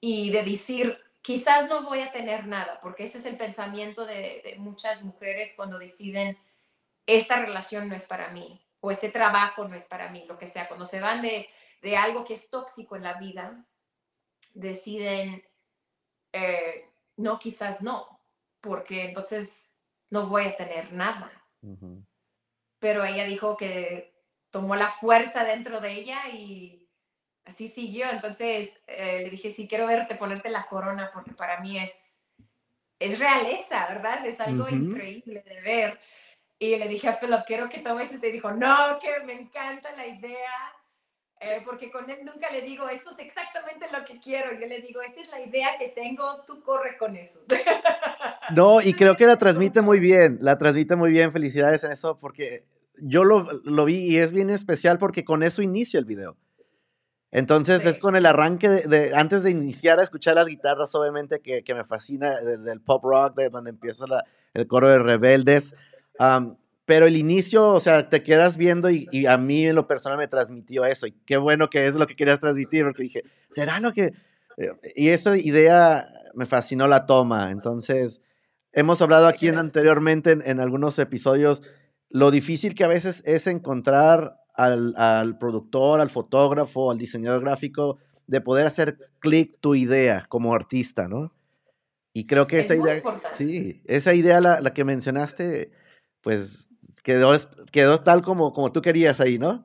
y 0.00 0.30
de 0.30 0.42
decir, 0.42 0.98
quizás 1.22 1.68
no 1.68 1.82
voy 1.82 2.00
a 2.00 2.12
tener 2.12 2.46
nada, 2.46 2.80
porque 2.82 3.04
ese 3.04 3.18
es 3.18 3.26
el 3.26 3.36
pensamiento 3.36 4.04
de, 4.04 4.42
de 4.44 4.56
muchas 4.58 5.02
mujeres 5.02 5.54
cuando 5.56 5.78
deciden, 5.78 6.36
esta 7.06 7.36
relación 7.36 7.88
no 7.88 7.94
es 7.94 8.04
para 8.04 8.28
mí, 8.28 8.65
o 8.86 8.90
este 8.92 9.08
trabajo 9.08 9.66
no 9.66 9.74
es 9.74 9.84
para 9.86 10.10
mí, 10.10 10.24
lo 10.28 10.38
que 10.38 10.46
sea. 10.46 10.68
Cuando 10.68 10.86
se 10.86 11.00
van 11.00 11.20
de, 11.20 11.48
de 11.82 11.96
algo 11.96 12.22
que 12.22 12.34
es 12.34 12.48
tóxico 12.48 12.94
en 12.94 13.02
la 13.02 13.14
vida, 13.14 13.66
deciden, 14.54 15.44
eh, 16.32 16.88
no, 17.16 17.40
quizás 17.40 17.82
no, 17.82 18.20
porque 18.60 19.06
entonces 19.06 19.76
no 20.08 20.28
voy 20.28 20.44
a 20.44 20.54
tener 20.54 20.92
nada. 20.92 21.32
Pero 22.78 23.04
ella 23.04 23.24
dijo 23.24 23.56
que 23.56 24.14
tomó 24.50 24.76
la 24.76 24.88
fuerza 24.88 25.42
dentro 25.42 25.80
de 25.80 25.90
ella 25.90 26.28
y 26.28 26.88
así 27.44 27.66
siguió. 27.66 28.08
Entonces 28.08 28.84
eh, 28.86 29.22
le 29.24 29.30
dije, 29.30 29.50
sí, 29.50 29.66
quiero 29.66 29.88
verte 29.88 30.14
ponerte 30.14 30.48
la 30.48 30.68
corona 30.68 31.10
porque 31.12 31.32
para 31.32 31.58
mí 31.58 31.76
es, 31.76 32.22
es 33.00 33.18
realeza, 33.18 33.88
¿verdad? 33.88 34.24
Es 34.24 34.38
algo 34.38 34.68
increíble 34.68 35.42
de 35.42 35.60
ver. 35.62 36.00
Y 36.58 36.76
le 36.76 36.88
dije 36.88 37.08
a 37.08 37.18
Philip, 37.18 37.40
quiero 37.46 37.68
que 37.68 37.80
tomes 37.80 38.12
este. 38.12 38.28
Y 38.28 38.32
dijo, 38.32 38.50
no, 38.52 38.98
que 39.00 39.24
me 39.24 39.34
encanta 39.34 39.94
la 39.96 40.06
idea. 40.06 40.72
Eh, 41.38 41.60
porque 41.66 41.90
con 41.90 42.08
él 42.08 42.20
nunca 42.24 42.50
le 42.50 42.62
digo, 42.62 42.88
esto 42.88 43.10
es 43.10 43.18
exactamente 43.18 43.86
lo 43.92 44.04
que 44.04 44.18
quiero. 44.18 44.58
Yo 44.58 44.66
le 44.66 44.80
digo, 44.80 45.02
esta 45.02 45.20
es 45.20 45.30
la 45.30 45.40
idea 45.40 45.76
que 45.78 45.88
tengo, 45.88 46.42
tú 46.46 46.62
corre 46.62 46.96
con 46.98 47.16
eso. 47.16 47.40
No, 48.54 48.80
y 48.80 48.94
creo 48.94 49.16
que 49.16 49.26
la 49.26 49.38
transmite 49.38 49.80
muy 49.80 49.98
bien, 49.98 50.38
la 50.40 50.56
transmite 50.56 50.94
muy 50.94 51.10
bien. 51.10 51.32
Felicidades 51.32 51.82
en 51.82 51.90
eso, 51.90 52.20
porque 52.20 52.64
yo 52.96 53.24
lo, 53.24 53.48
lo 53.64 53.84
vi 53.84 53.98
y 53.98 54.18
es 54.18 54.30
bien 54.30 54.50
especial 54.50 54.98
porque 54.98 55.24
con 55.24 55.42
eso 55.42 55.62
inicia 55.62 55.98
el 55.98 56.04
video. 56.04 56.36
Entonces 57.32 57.84
es 57.84 57.98
con 57.98 58.16
el 58.16 58.24
arranque 58.24 58.68
de, 58.68 59.14
antes 59.14 59.42
de 59.42 59.50
iniciar 59.50 59.98
a 59.98 60.02
escuchar 60.02 60.36
las 60.36 60.46
guitarras, 60.46 60.94
obviamente 60.94 61.40
que, 61.40 61.64
que 61.64 61.74
me 61.74 61.84
fascina, 61.84 62.36
del, 62.40 62.80
pop 62.80 63.04
rock, 63.04 63.36
de 63.36 63.50
donde 63.50 63.70
empieza 63.70 64.06
la, 64.06 64.24
el 64.54 64.66
coro 64.66 64.88
de 64.88 65.00
rebeldes. 65.00 65.74
Pero 66.84 67.06
el 67.06 67.16
inicio, 67.16 67.68
o 67.68 67.80
sea, 67.80 68.08
te 68.08 68.22
quedas 68.22 68.56
viendo 68.56 68.90
y, 68.90 69.08
y, 69.10 69.26
a 69.26 69.38
mí 69.38 69.66
en 69.66 69.74
lo 69.74 69.86
personal 69.86 70.18
me 70.18 70.28
transmitió 70.28 70.84
eso. 70.84 71.06
Y 71.06 71.12
qué 71.26 71.36
bueno 71.36 71.68
que 71.68 71.86
es 71.86 71.94
lo 71.94 72.06
que 72.06 72.16
querías 72.16 72.40
transmitir, 72.40 72.84
porque 72.84 73.02
dije, 73.02 73.22
¿será 73.50 73.80
lo 73.80 73.92
que...? 73.92 74.12
Eh, 74.56 74.70
y 74.94 75.08
esa 75.08 75.36
idea 75.36 76.08
me 76.34 76.46
fascinó 76.46 76.86
la 76.86 77.06
toma. 77.06 77.50
Entonces, 77.50 78.20
hemos 78.72 79.02
hablado 79.02 79.26
aquí 79.26 79.48
en, 79.48 79.58
anteriormente 79.58 80.30
en, 80.30 80.42
en, 80.46 80.60
algunos 80.60 80.98
episodios 80.98 81.62
lo 82.08 82.30
difícil 82.30 82.74
que 82.74 82.84
a 82.84 82.88
veces 82.88 83.22
es 83.26 83.46
encontrar 83.46 84.38
al, 84.54 84.94
al 84.96 85.38
productor, 85.38 86.00
al 86.00 86.10
fotógrafo, 86.10 86.90
al 86.90 86.98
diseñador 86.98 87.42
gráfico, 87.42 87.98
de 88.26 88.40
poder 88.40 88.66
hacer 88.66 88.98
clic 89.18 89.58
tu 89.60 89.74
idea 89.74 90.24
como 90.28 90.54
artista, 90.54 91.08
¿no? 91.08 91.32
Y 92.12 92.26
creo 92.26 92.46
que 92.46 92.60
esa 92.60 92.74
idea, 92.74 93.02
sí, 93.36 93.82
esa 93.84 94.14
idea 94.14 94.40
la, 94.40 94.60
la, 94.60 94.72
que 94.72 94.84
mencionaste, 94.84 95.70
pues 96.26 96.68
quedó, 97.04 97.36
quedó 97.70 98.02
tal 98.02 98.20
como, 98.24 98.52
como 98.52 98.72
tú 98.72 98.82
querías 98.82 99.20
ahí, 99.20 99.38
¿no? 99.38 99.64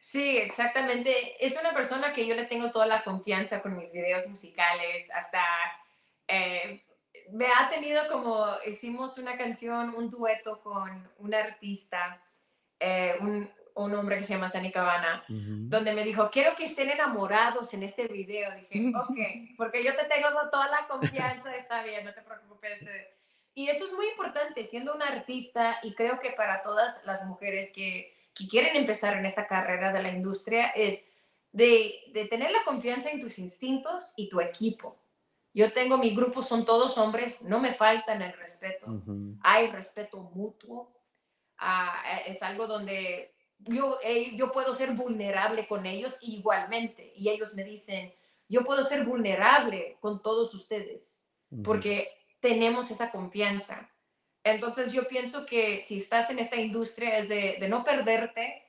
Sí, 0.00 0.38
exactamente. 0.38 1.12
Es 1.44 1.60
una 1.60 1.74
persona 1.74 2.14
que 2.14 2.26
yo 2.26 2.34
le 2.34 2.46
tengo 2.46 2.70
toda 2.70 2.86
la 2.86 3.04
confianza 3.04 3.60
con 3.60 3.76
mis 3.76 3.92
videos 3.92 4.26
musicales, 4.28 5.10
hasta 5.12 5.42
eh, 6.26 6.86
me 7.32 7.48
ha 7.48 7.68
tenido 7.68 8.00
como, 8.10 8.46
hicimos 8.66 9.18
una 9.18 9.36
canción, 9.36 9.94
un 9.94 10.08
dueto 10.08 10.62
con 10.62 11.06
un 11.18 11.34
artista, 11.34 12.18
eh, 12.80 13.18
un, 13.20 13.46
un, 13.74 13.94
hombre 13.94 14.16
que 14.16 14.24
se 14.24 14.32
llama 14.32 14.48
Sani 14.48 14.72
Cabana, 14.72 15.22
donde 15.28 15.92
me 15.92 16.02
dijo, 16.02 16.30
quiero 16.30 16.56
que 16.56 16.64
estén 16.64 16.88
enamorados 16.88 17.74
en 17.74 17.82
este 17.82 18.08
video. 18.08 18.54
Dije, 18.54 18.90
ok, 18.96 19.54
porque 19.58 19.84
yo 19.84 19.94
te 19.94 20.06
tengo 20.06 20.30
toda 20.50 20.68
la 20.68 20.86
confianza, 20.88 21.54
está 21.54 21.82
bien, 21.82 22.06
no 22.06 22.14
te 22.14 22.22
preocupes. 22.22 22.80
Y 23.58 23.68
eso 23.68 23.84
es 23.84 23.92
muy 23.92 24.06
importante, 24.08 24.62
siendo 24.64 24.94
una 24.94 25.06
artista, 25.06 25.78
y 25.82 25.94
creo 25.94 26.20
que 26.20 26.30
para 26.30 26.62
todas 26.62 27.04
las 27.04 27.26
mujeres 27.26 27.72
que, 27.74 28.14
que 28.34 28.46
quieren 28.46 28.76
empezar 28.76 29.16
en 29.16 29.26
esta 29.26 29.46
carrera 29.46 29.92
de 29.92 30.02
la 30.02 30.10
industria, 30.10 30.68
es 30.68 31.06
de, 31.50 31.94
de 32.12 32.26
tener 32.26 32.50
la 32.52 32.64
confianza 32.64 33.10
en 33.10 33.20
tus 33.20 33.38
instintos 33.38 34.12
y 34.16 34.28
tu 34.28 34.40
equipo 34.40 34.98
yo 35.58 35.72
tengo 35.72 35.98
mi 35.98 36.14
grupo, 36.14 36.40
son 36.40 36.64
todos 36.64 36.98
hombres, 36.98 37.42
no 37.42 37.58
me 37.58 37.72
faltan 37.72 38.22
el 38.22 38.32
respeto. 38.34 38.86
Hay 39.40 39.66
respeto 39.68 40.30
mutuo. 40.34 40.94
Ah, 41.56 42.00
e, 42.26 42.30
es 42.30 42.44
algo 42.44 42.68
donde 42.68 43.34
yo, 43.58 43.98
eh, 44.04 44.36
yo 44.36 44.52
puedo 44.52 44.72
ser 44.72 44.92
vulnerable 44.92 45.66
con 45.66 45.84
ellos 45.84 46.18
igualmente. 46.20 47.12
Y 47.16 47.28
ellos 47.28 47.54
me 47.54 47.64
dicen, 47.64 48.14
yo 48.48 48.64
puedo 48.64 48.84
ser 48.84 49.04
vulnerable 49.04 49.96
con 50.00 50.22
todos 50.22 50.54
ustedes 50.54 51.24
porque 51.64 52.08
tenemos 52.40 52.90
esa 52.90 53.10
confianza. 53.10 53.90
Entonces 54.44 54.92
yo 54.92 55.08
pienso 55.08 55.46
que 55.46 55.80
si 55.80 55.98
estás 55.98 56.30
en 56.30 56.38
esta 56.38 56.56
industria 56.56 57.18
es 57.18 57.28
de, 57.28 57.66
no 57.68 57.84
perderte, 57.84 58.64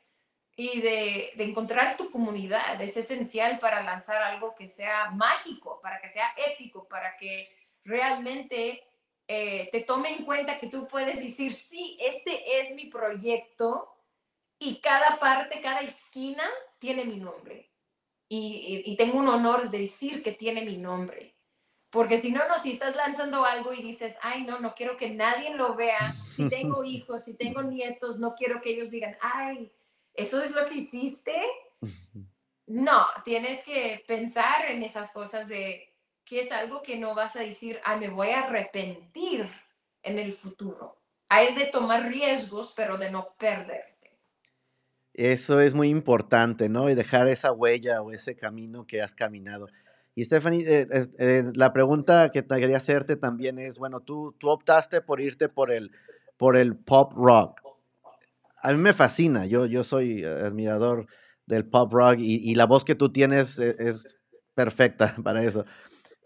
y 0.56 0.82
de, 0.82 1.32
encontrar 1.38 1.96
tu 1.96 2.12
comunidad. 2.12 2.82
Es 2.82 2.98
esencial 2.98 3.60
para 3.60 3.82
lanzar 3.82 4.22
algo 4.22 4.56
que 4.56 4.68
sea 4.68 5.10
mágico, 5.12 5.80
para 5.82 6.02
que 6.02 6.10
sea 6.10 6.34
épico, 6.52 6.86
para 6.90 7.16
que 7.16 7.48
realmente 7.86 8.84
eh, 9.26 9.70
te 9.72 9.80
tome 9.82 10.10
en 10.12 10.26
cuenta 10.26 10.60
que 10.60 10.68
tú 10.68 10.86
puedes 10.86 11.22
decir, 11.24 11.54
sí, 11.54 11.98
este 12.02 12.60
es 12.60 12.76
mi 12.76 12.88
proyecto 12.88 13.96
y 14.60 14.82
cada 14.82 15.18
parte, 15.18 15.62
cada 15.62 15.80
esquina 15.80 16.44
tiene 16.78 17.06
mi 17.06 17.18
nombre. 17.18 17.72
Y, 18.32 18.96
tengo 18.98 19.18
un 19.18 19.28
honor 19.28 19.72
de 19.72 19.80
decir 19.80 20.22
que 20.22 20.34
tiene 20.34 20.62
mi 20.64 20.78
nombre. 20.78 21.36
Porque 21.90 22.18
si 22.18 22.32
no, 22.32 22.48
no, 22.48 22.58
si 22.58 22.72
estás 22.72 22.96
lanzando 22.96 23.46
algo 23.46 23.74
y 23.74 23.82
dices, 23.82 24.18
ay, 24.22 24.44
no, 24.44 24.60
no 24.60 24.76
quiero 24.76 24.96
que 24.96 25.10
nadie 25.10 25.56
lo 25.56 25.76
vea, 25.76 26.14
si 26.32 26.48
tengo 26.48 26.84
hijos, 26.86 27.24
si 27.24 27.36
tengo 27.36 27.64
nietos, 27.64 28.20
no 28.20 28.36
quiero 28.36 28.62
que 28.62 28.72
ellos 28.72 28.92
digan, 28.92 29.18
ay, 29.22 29.72
¿eso 30.14 30.44
es 30.44 30.52
lo 30.52 30.66
que 30.68 30.76
hiciste? 30.76 31.36
No, 32.68 33.08
tienes 33.26 33.64
que 33.64 34.04
pensar 34.08 34.66
en 34.70 34.84
esas 34.84 35.12
cosas 35.12 35.48
de 35.48 35.96
que 36.24 36.42
es 36.42 36.52
algo 36.52 36.84
que 36.84 36.98
no 36.98 37.16
vas 37.16 37.36
a 37.36 37.40
decir, 37.40 37.80
ay, 37.84 38.00
me 38.00 38.10
voy 38.10 38.30
a 38.30 38.42
arrepentir 38.42 39.50
en 40.04 40.20
el 40.20 40.34
futuro. 40.34 41.02
Hay 41.28 41.56
de 41.56 41.66
tomar 41.66 42.08
riesgos, 42.08 42.72
pero 42.76 43.00
de 43.00 43.10
no 43.10 43.36
perderte. 43.40 44.20
Eso 45.14 45.60
es 45.60 45.74
muy 45.74 45.90
importante, 45.90 46.70
¿no? 46.70 46.88
Y 46.90 46.96
dejar 46.96 47.28
esa 47.28 47.52
huella 47.52 48.04
o 48.04 48.12
ese 48.12 48.36
camino 48.36 48.86
que 48.86 49.02
has 49.02 49.16
caminado. 49.16 49.68
Y 50.20 50.26
Stephanie, 50.26 50.66
eh, 50.68 50.88
eh, 51.18 51.44
la 51.56 51.72
pregunta 51.72 52.30
que 52.30 52.42
te 52.42 52.60
quería 52.60 52.78
hacerte 52.78 53.16
también 53.16 53.58
es, 53.58 53.78
bueno, 53.78 54.02
tú, 54.02 54.36
tú 54.38 54.50
optaste 54.50 55.02
por 55.02 55.22
irte 55.22 55.48
por 55.48 55.72
el, 55.72 55.92
por 56.38 56.58
el 56.58 56.76
pop 56.76 57.14
rock 57.16 57.60
a 58.62 58.72
mí 58.72 58.78
me 58.78 58.94
fascina, 58.94 59.46
yo, 59.46 59.66
yo 59.66 59.84
soy 59.84 60.24
admirador 60.24 61.08
del 61.46 61.66
pop 61.66 61.92
rock 61.92 62.18
y, 62.20 62.54
la 62.56 62.66
voz 62.66 62.86
que 62.86 62.96
tú 62.96 63.12
tienes 63.12 63.58
e, 63.60 63.76
es, 63.80 64.20
perfecta 64.56 65.16
para 65.24 65.44
eso. 65.44 65.66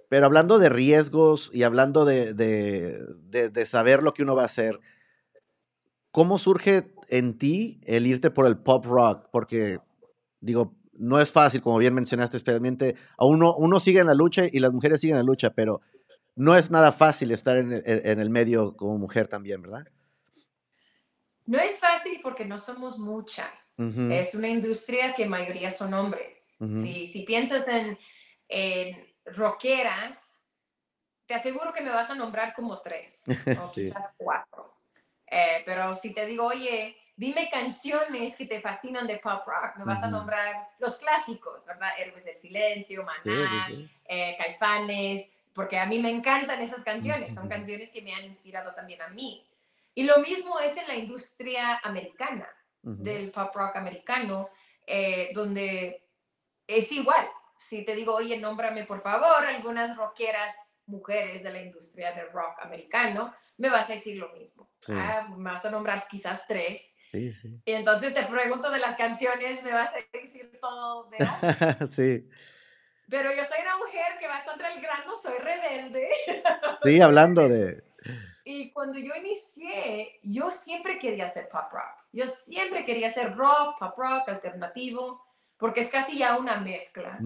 Pero 0.09 0.25
hablando 0.25 0.59
de 0.59 0.69
riesgos 0.69 1.49
y 1.53 1.63
hablando 1.63 2.05
de, 2.05 2.33
de, 2.33 3.65
saber 3.65 4.03
lo 4.03 4.13
que 4.13 4.23
uno 4.23 4.35
va 4.35 4.43
a 4.43 4.47
hacer, 4.47 4.79
¿cómo 6.11 6.37
surge 6.37 6.93
en 7.09 7.37
ti 7.37 7.79
el 7.85 8.05
irte 8.05 8.29
por 8.29 8.45
el 8.45 8.57
pop 8.57 8.85
rock? 8.85 9.27
Porque, 9.31 9.79
digo, 10.39 10.75
no 10.93 11.19
es 11.19 11.31
fácil, 11.31 11.61
como 11.61 11.77
bien 11.77 11.93
mencionaste, 11.93 12.37
especialmente 12.37 12.95
a 13.17 13.25
uno, 13.25 13.55
uno 13.55 13.79
sigue 13.79 13.99
en 13.99 14.07
la 14.07 14.13
lucha 14.13 14.43
y 14.51 14.59
las 14.59 14.73
mujeres 14.73 15.01
siguen 15.01 15.17
en 15.17 15.25
la 15.25 15.31
lucha, 15.31 15.51
pero 15.53 15.81
no 16.35 16.55
es 16.55 16.71
nada 16.71 16.91
fácil 16.91 17.31
estar 17.31 17.57
en, 17.57 17.71
en 17.85 18.19
el 18.19 18.29
medio 18.29 18.75
como 18.75 18.97
mujer 18.97 19.27
también, 19.27 19.61
¿verdad? 19.61 19.85
No 21.45 21.59
es 21.59 21.79
fácil 21.79 22.19
porque 22.23 22.45
no 22.45 22.57
somos 22.57 22.97
muchas. 22.97 23.75
Es 24.11 24.33
una 24.33 24.47
industria 24.47 25.13
que 25.13 25.25
mayoría 25.25 25.71
son 25.71 25.93
hombres. 25.93 26.55
si, 26.59 27.25
piensas 27.25 27.67
en, 27.67 27.97
en, 28.47 29.05
rockeras, 29.25 30.45
te 31.25 31.33
aseguro 31.33 31.73
que 31.73 31.81
me 31.81 31.89
vas 31.89 32.09
a 32.09 32.15
nombrar 32.15 32.53
como 32.53 32.81
tres 32.81 33.23
o 33.61 33.71
quizás 33.71 34.05
cuatro. 34.15 34.77
Eh, 35.27 35.63
pero 35.65 35.95
si 35.95 36.13
te 36.13 36.25
digo, 36.25 36.45
oye, 36.45 36.95
dime 37.15 37.49
canciones 37.49 38.35
que 38.35 38.45
te 38.45 38.61
fascinan 38.61 39.07
de 39.07 39.17
pop 39.17 39.45
rock, 39.45 39.77
me 39.77 39.85
vas 39.85 40.03
a 40.03 40.09
nombrar 40.09 40.69
los 40.79 40.97
clásicos, 40.97 41.65
¿verdad? 41.65 41.89
Héroes 41.97 42.25
del 42.25 42.37
Silencio, 42.37 43.03
Maná, 43.03 43.69
eh, 44.05 44.35
Caifanes, 44.37 45.31
porque 45.53 45.77
a 45.77 45.85
mí 45.85 45.99
me 45.99 46.09
encantan 46.09 46.61
esas 46.61 46.83
canciones. 46.83 47.33
Son 47.33 47.47
canciones 47.47 47.91
que 47.91 48.01
me 48.01 48.13
han 48.13 48.25
inspirado 48.25 48.73
también 48.73 49.01
a 49.01 49.09
mí. 49.09 49.47
Y 49.95 50.03
lo 50.03 50.17
mismo 50.17 50.59
es 50.59 50.75
en 50.77 50.87
la 50.87 50.95
industria 50.95 51.79
americana, 51.83 52.47
del 52.81 53.31
pop 53.31 53.55
rock 53.55 53.75
americano, 53.75 54.49
eh, 54.85 55.29
donde 55.33 56.09
es 56.67 56.91
igual. 56.91 57.27
Si 57.57 57.85
te 57.85 57.95
digo, 57.95 58.13
oye, 58.15 58.37
nómbrame 58.37 58.83
por 58.83 59.01
favor 59.01 59.45
algunas 59.45 59.95
rockeras 59.95 60.75
mujeres 60.87 61.43
de 61.43 61.53
la 61.53 61.61
industria 61.61 62.11
del 62.11 62.29
rock 62.31 62.59
americano, 62.59 63.33
me 63.57 63.69
vas 63.69 63.89
a 63.89 63.93
decir 63.93 64.17
lo 64.17 64.29
mismo. 64.29 64.69
Ah, 64.89 65.27
me 65.29 65.51
vas 65.51 65.63
a 65.63 65.71
nombrar 65.71 66.07
quizás 66.09 66.45
tres. 66.47 66.95
Sí, 67.13 67.31
sí. 67.31 67.61
Y 67.65 67.71
entonces 67.71 68.13
te 68.13 68.23
pregunto 68.23 68.69
de 68.71 68.79
las 68.79 68.97
canciones, 68.97 69.63
me 69.63 69.71
vas 69.71 69.91
a 69.93 70.17
decir 70.17 70.51
todo 70.59 71.09
de 71.11 71.17
sí. 71.87 72.27
Pero 73.07 73.29
yo 73.33 73.43
soy 73.43 73.61
una 73.61 73.77
mujer 73.77 74.17
que 74.19 74.27
va 74.27 74.43
contra 74.43 74.73
el 74.73 74.81
grano, 74.81 75.15
soy 75.15 75.37
rebelde. 75.37 76.09
Sí, 76.83 76.99
hablando 76.99 77.47
de, 77.47 77.81
y 78.45 78.71
cuando 78.71 78.99
yo 78.99 79.15
inicié, 79.15 80.19
yo 80.23 80.51
siempre 80.51 80.99
quería 80.99 81.25
hacer 81.25 81.47
pop 81.49 81.71
rock. 81.71 82.05
Yo 82.11 82.27
siempre 82.27 82.85
quería 82.85 83.07
hacer 83.07 83.35
rock, 83.35 83.79
pop 83.79 83.97
rock, 83.97 84.27
alternativo, 84.27 85.21
porque 85.57 85.79
es 85.79 85.89
casi 85.89 86.17
ya 86.17 86.37
una 86.37 86.57
mezcla. 86.57 87.19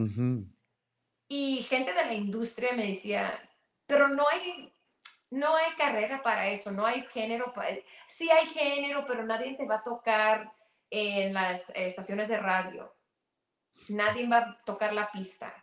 Y 1.27 1.65
gente 1.67 1.93
de 1.93 2.05
la 2.05 2.13
industria 2.13 2.73
me 2.73 2.85
decía, 2.85 3.33
pero 3.87 4.07
no 4.07 4.25
hay, 4.31 4.71
no 5.29 5.55
hay 5.55 5.73
carrera 5.75 6.21
para 6.21 6.47
eso, 6.47 6.71
no 6.71 6.85
hay 6.85 7.01
género. 7.07 7.53
Sí 8.07 8.29
hay 8.29 8.45
género, 8.47 9.05
pero 9.05 9.23
nadie 9.23 9.55
te 9.55 9.65
va 9.65 9.75
a 9.75 9.83
tocar 9.83 10.53
en 10.89 11.33
las 11.33 11.69
estaciones 11.75 12.29
de 12.29 12.37
radio. 12.37 12.93
Nadie 13.89 14.27
va 14.27 14.37
a 14.37 14.63
tocar 14.63 14.93
la 14.93 15.11
pista. 15.11 15.53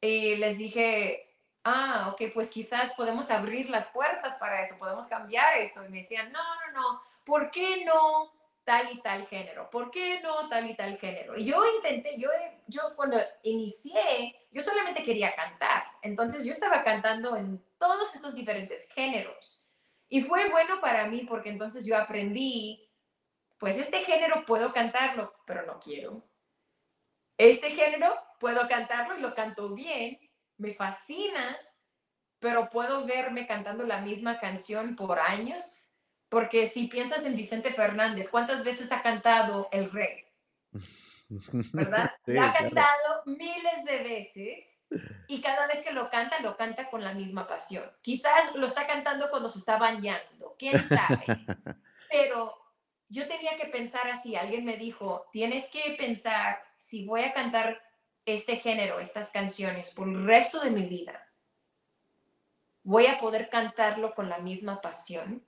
Y 0.00 0.36
les 0.36 0.58
dije, 0.58 1.36
ah, 1.64 2.10
ok, 2.12 2.32
pues 2.32 2.50
quizás 2.50 2.94
podemos 2.94 3.30
abrir 3.30 3.68
las 3.68 3.90
puertas 3.90 4.36
para 4.38 4.62
eso, 4.62 4.78
podemos 4.78 5.06
cambiar 5.06 5.56
eso. 5.56 5.84
Y 5.84 5.88
me 5.88 5.98
decían, 5.98 6.32
no, 6.32 6.42
no, 6.42 6.80
no, 6.80 7.02
¿por 7.24 7.50
qué 7.50 7.84
no 7.84 8.32
tal 8.64 8.92
y 8.92 9.00
tal 9.00 9.26
género? 9.26 9.68
¿Por 9.70 9.90
qué 9.90 10.20
no 10.20 10.48
tal 10.48 10.70
y 10.70 10.74
tal 10.74 10.98
género? 10.98 11.36
Y 11.36 11.44
yo 11.44 11.60
intenté, 11.76 12.18
yo, 12.18 12.28
yo 12.68 12.82
cuando 12.94 13.18
inicié, 13.42 14.46
yo 14.52 14.62
solamente 14.62 15.02
quería 15.02 15.34
cantar. 15.34 15.84
Entonces 16.02 16.44
yo 16.44 16.52
estaba 16.52 16.84
cantando 16.84 17.36
en 17.36 17.62
todos 17.78 18.14
estos 18.14 18.34
diferentes 18.34 18.90
géneros. 18.92 19.66
Y 20.08 20.22
fue 20.22 20.50
bueno 20.50 20.80
para 20.80 21.06
mí 21.06 21.24
porque 21.28 21.50
entonces 21.50 21.86
yo 21.86 21.96
aprendí, 21.96 22.90
pues 23.58 23.78
este 23.78 24.00
género 24.00 24.44
puedo 24.46 24.72
cantarlo, 24.72 25.34
pero 25.46 25.66
no 25.66 25.78
quiero. 25.78 26.28
Este 27.36 27.70
género 27.70 28.14
puedo 28.40 28.68
cantarlo 28.68 29.16
y 29.16 29.20
lo 29.20 29.34
canto 29.34 29.74
bien, 29.74 30.18
me 30.56 30.72
fascina, 30.72 31.56
pero 32.40 32.70
puedo 32.70 33.04
verme 33.04 33.46
cantando 33.46 33.84
la 33.84 34.00
misma 34.00 34.38
canción 34.38 34.96
por 34.96 35.18
años, 35.18 35.94
porque 36.28 36.66
si 36.66 36.88
piensas 36.88 37.24
en 37.24 37.36
Vicente 37.36 37.72
Fernández, 37.72 38.30
¿cuántas 38.30 38.64
veces 38.64 38.90
ha 38.92 39.02
cantado 39.02 39.68
El 39.72 39.90
Rey? 39.90 40.24
¿Verdad? 41.72 42.10
Sí, 42.24 42.36
ha 42.38 42.52
claro. 42.52 42.58
cantado 42.58 43.22
miles 43.26 43.84
de 43.84 43.98
veces 44.02 44.77
y 45.26 45.40
cada 45.40 45.66
vez 45.66 45.82
que 45.82 45.92
lo 45.92 46.08
canta, 46.08 46.40
lo 46.40 46.56
canta 46.56 46.88
con 46.88 47.04
la 47.04 47.12
misma 47.12 47.46
pasión. 47.46 47.84
Quizás 48.02 48.54
lo 48.54 48.66
está 48.66 48.86
cantando 48.86 49.28
cuando 49.30 49.48
se 49.48 49.58
está 49.58 49.76
bañando, 49.76 50.56
quién 50.58 50.82
sabe. 50.82 51.24
Pero 52.10 52.58
yo 53.08 53.28
tenía 53.28 53.56
que 53.56 53.66
pensar 53.66 54.08
así. 54.08 54.36
Alguien 54.36 54.64
me 54.64 54.76
dijo, 54.76 55.28
tienes 55.32 55.68
que 55.68 55.94
pensar 55.98 56.62
si 56.78 57.04
voy 57.04 57.22
a 57.22 57.32
cantar 57.32 57.82
este 58.24 58.56
género, 58.56 59.00
estas 59.00 59.30
canciones 59.30 59.90
por 59.90 60.08
el 60.08 60.26
resto 60.26 60.60
de 60.60 60.70
mi 60.70 60.86
vida. 60.86 61.26
Voy 62.82 63.06
a 63.06 63.18
poder 63.18 63.50
cantarlo 63.50 64.14
con 64.14 64.28
la 64.28 64.38
misma 64.38 64.80
pasión. 64.80 65.46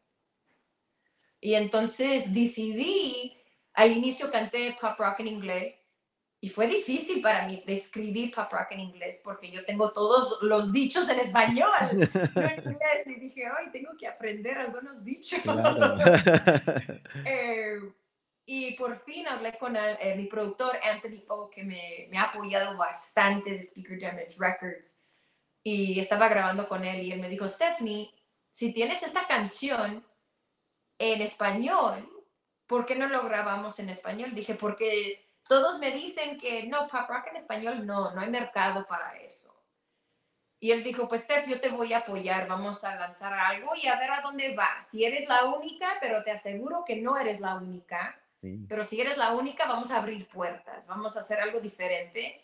Y 1.41 1.55
entonces 1.55 2.35
decidí, 2.35 3.43
al 3.73 3.93
inicio 3.93 4.31
canté 4.31 4.77
pop 4.79 4.99
rock 4.99 5.21
en 5.21 5.29
inglés 5.29 6.00
y 6.43 6.49
fue 6.49 6.67
difícil 6.67 7.21
para 7.21 7.47
mí 7.47 7.63
describir 7.67 8.35
pop 8.35 8.51
rock 8.51 8.69
en 8.73 8.81
inglés 8.81 9.21
porque 9.23 9.51
yo 9.51 9.63
tengo 9.65 9.93
todos 9.93 10.39
los 10.43 10.73
dichos 10.73 11.09
en 11.11 11.21
español. 11.21 11.71
no 12.35 12.43
en 12.43 12.59
inglés, 12.73 13.07
y 13.07 13.15
dije, 13.17 13.45
ay, 13.47 13.71
tengo 13.71 13.91
que 13.99 14.07
aprender 14.07 14.57
algunos 14.59 15.05
dichos. 15.05 15.41
Claro. 15.41 15.95
Eh, 17.27 17.79
y 18.47 18.73
por 18.75 18.97
fin 18.97 19.29
hablé 19.29 19.57
con 19.59 19.77
el- 19.77 19.97
eh, 20.01 20.15
mi 20.17 20.25
productor 20.27 20.79
Anthony 20.83 21.23
O, 21.29 21.51
que 21.51 21.63
me, 21.63 22.09
me 22.11 22.17
ha 22.19 22.23
apoyado 22.25 22.77
bastante 22.77 23.51
de 23.51 23.63
Speaker 23.63 24.01
Damage 24.01 24.37
Records. 24.39 25.03
Y 25.63 26.01
estaba 26.01 26.29
grabando 26.29 26.67
con 26.67 26.85
él 26.85 27.03
y 27.03 27.13
él 27.13 27.21
me 27.21 27.29
dijo, 27.29 27.47
Stephanie, 27.47 28.11
si 28.51 28.73
tienes 28.73 29.03
esta 29.03 29.27
canción 29.27 30.05
en 30.99 31.21
español, 31.21 32.09
¿por 32.67 32.87
qué 32.87 32.97
no 32.97 33.09
lo 33.09 33.23
grabamos 33.25 33.79
en 33.79 33.91
español? 33.91 34.35
Dije, 34.35 34.55
porque 34.55 35.30
todos 35.51 35.81
me 35.81 35.91
dicen 35.91 36.39
que 36.39 36.63
no, 36.69 36.87
pop 36.87 37.09
rock 37.09 37.27
en 37.27 37.35
español 37.35 37.85
no, 37.85 38.13
no 38.15 38.21
hay 38.21 38.31
mercado 38.31 38.87
para 38.87 39.19
eso. 39.19 39.53
Y 40.61 40.71
él 40.71 40.85
dijo, 40.85 41.09
pues 41.09 41.23
Steph, 41.23 41.49
yo 41.49 41.61
te 41.61 41.71
voy 41.71 41.93
a 41.93 41.99
apoyar, 41.99 42.47
vamos 42.47 42.85
a 42.85 42.95
lanzar 42.95 43.33
algo 43.33 43.73
y 43.75 43.89
a 43.89 43.99
ver 43.99 44.13
a 44.13 44.21
dónde 44.21 44.55
va. 44.55 44.81
Si 44.81 45.05
eres 45.05 45.27
la 45.29 45.47
única, 45.47 45.89
pero 46.01 46.23
te 46.23 46.31
aseguro 46.31 46.85
que 46.87 47.03
no 47.03 47.17
eres 47.19 47.41
la 47.41 47.57
única, 47.57 48.17
Sí. 48.41 48.65
pero 48.69 48.85
si 48.85 49.01
eres 49.01 49.17
la 49.17 49.33
única, 49.33 49.67
vamos 49.67 49.91
a 49.91 49.97
abrir 49.97 50.29
puertas, 50.29 50.87
vamos 50.87 51.17
a 51.17 51.21
hacer 51.21 51.41
algo 51.41 51.59
diferente. 51.61 52.41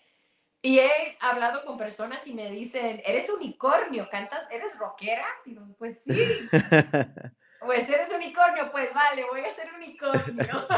Y 0.61 0.81
he 0.81 1.17
hablado 1.21 1.65
con 1.65 1.79
personas 1.79 2.27
y 2.27 2.35
me 2.35 2.51
dicen, 2.51 3.01
eres 3.07 3.31
unicornio, 3.31 4.11
cantas, 4.11 4.51
eres 4.51 4.79
rockera. 4.81 5.25
Digo, 5.45 5.63
pues 5.79 6.03
sí, 6.03 6.19
pues 7.67 7.89
eres 7.91 8.09
unicornio, 8.15 8.71
pues 8.73 8.95
vale, 8.95 9.25
voy 9.31 9.41
a 9.41 9.55
ser 9.55 9.67
unicornio. 9.77 10.65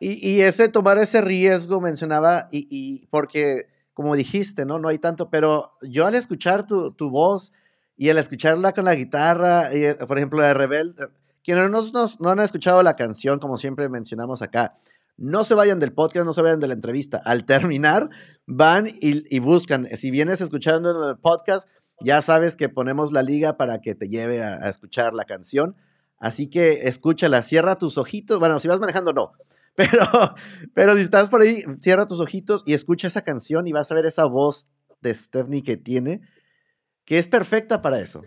Y, 0.00 0.28
y 0.28 0.40
ese 0.42 0.68
tomar 0.68 0.98
ese 0.98 1.20
riesgo 1.22 1.80
mencionaba, 1.80 2.48
y, 2.50 2.66
y 2.68 3.06
porque 3.06 3.68
como 3.94 4.16
dijiste, 4.16 4.66
¿no? 4.66 4.78
No 4.78 4.88
hay 4.88 4.98
tanto, 4.98 5.30
pero 5.30 5.70
yo 5.82 6.04
al 6.06 6.14
escuchar 6.16 6.66
tu, 6.66 6.90
tu 6.92 7.10
voz 7.10 7.52
y 7.96 8.10
al 8.10 8.18
escucharla 8.18 8.72
con 8.72 8.84
la 8.84 8.96
guitarra, 8.96 9.72
y, 9.72 9.84
eh, 9.84 9.94
por 9.94 10.18
ejemplo, 10.18 10.42
de 10.42 10.52
Rebel, 10.52 10.96
eh, 10.98 11.04
quienes 11.44 11.70
no, 11.70 11.80
nos- 11.92 12.20
no 12.20 12.28
han 12.30 12.40
escuchado 12.40 12.82
la 12.82 12.96
canción, 12.96 13.38
como 13.38 13.56
siempre 13.56 13.88
mencionamos 13.88 14.42
acá, 14.42 14.76
no 15.16 15.44
se 15.44 15.54
vayan 15.54 15.78
del 15.78 15.92
podcast, 15.92 16.26
no 16.26 16.32
se 16.32 16.42
vayan 16.42 16.58
de 16.60 16.66
la 16.66 16.74
entrevista. 16.74 17.22
Al 17.24 17.44
terminar, 17.46 18.10
van 18.46 18.88
y, 18.88 19.24
y 19.34 19.38
buscan. 19.38 19.88
Si 19.96 20.10
vienes 20.10 20.40
escuchando 20.40 21.10
el 21.10 21.16
podcast, 21.18 21.68
ya 22.00 22.20
sabes 22.20 22.56
que 22.56 22.68
ponemos 22.68 23.12
la 23.12 23.22
liga 23.22 23.56
para 23.56 23.78
que 23.80 23.94
te 23.94 24.08
lleve 24.08 24.42
a, 24.42 24.54
a 24.56 24.68
escuchar 24.68 25.14
la 25.14 25.24
canción. 25.24 25.76
Así 26.24 26.48
que 26.48 26.88
escúchala, 26.88 27.42
cierra 27.42 27.76
tus 27.76 27.98
ojitos. 27.98 28.38
Bueno, 28.40 28.58
si 28.60 28.68
vas 28.68 28.80
manejando, 28.80 29.12
no. 29.12 29.32
Pero, 29.76 30.06
pero 30.72 30.94
si 30.94 31.02
estás 31.02 31.28
por 31.30 31.42
ahí, 31.42 31.64
cierra 31.80 32.06
tus 32.06 32.20
ojitos 32.20 32.62
y 32.64 32.74
escucha 32.74 33.08
esa 33.08 33.22
canción 33.22 33.66
y 33.66 33.72
vas 33.72 33.90
a 33.90 33.96
ver 33.96 34.06
esa 34.06 34.24
voz 34.24 34.68
de 35.00 35.12
Stephanie 35.12 35.64
que 35.64 35.76
tiene, 35.76 36.20
que 37.04 37.18
es 37.18 37.26
perfecta 37.26 37.82
para 37.82 38.00
eso. 38.00 38.22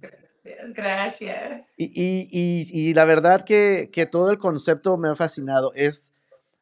Gracias, 0.00 0.72
gracias. 0.74 1.74
Y, 1.76 1.84
y- 1.94 2.28
y- 2.32 2.90
y 2.90 2.94
la 2.94 3.04
verdad 3.04 3.44
que, 3.44 3.90
que 3.92 4.06
todo 4.06 4.30
el 4.30 4.38
concepto 4.38 4.96
me 4.96 5.08
ha 5.08 5.14
fascinado. 5.14 5.72
Es, 5.74 6.14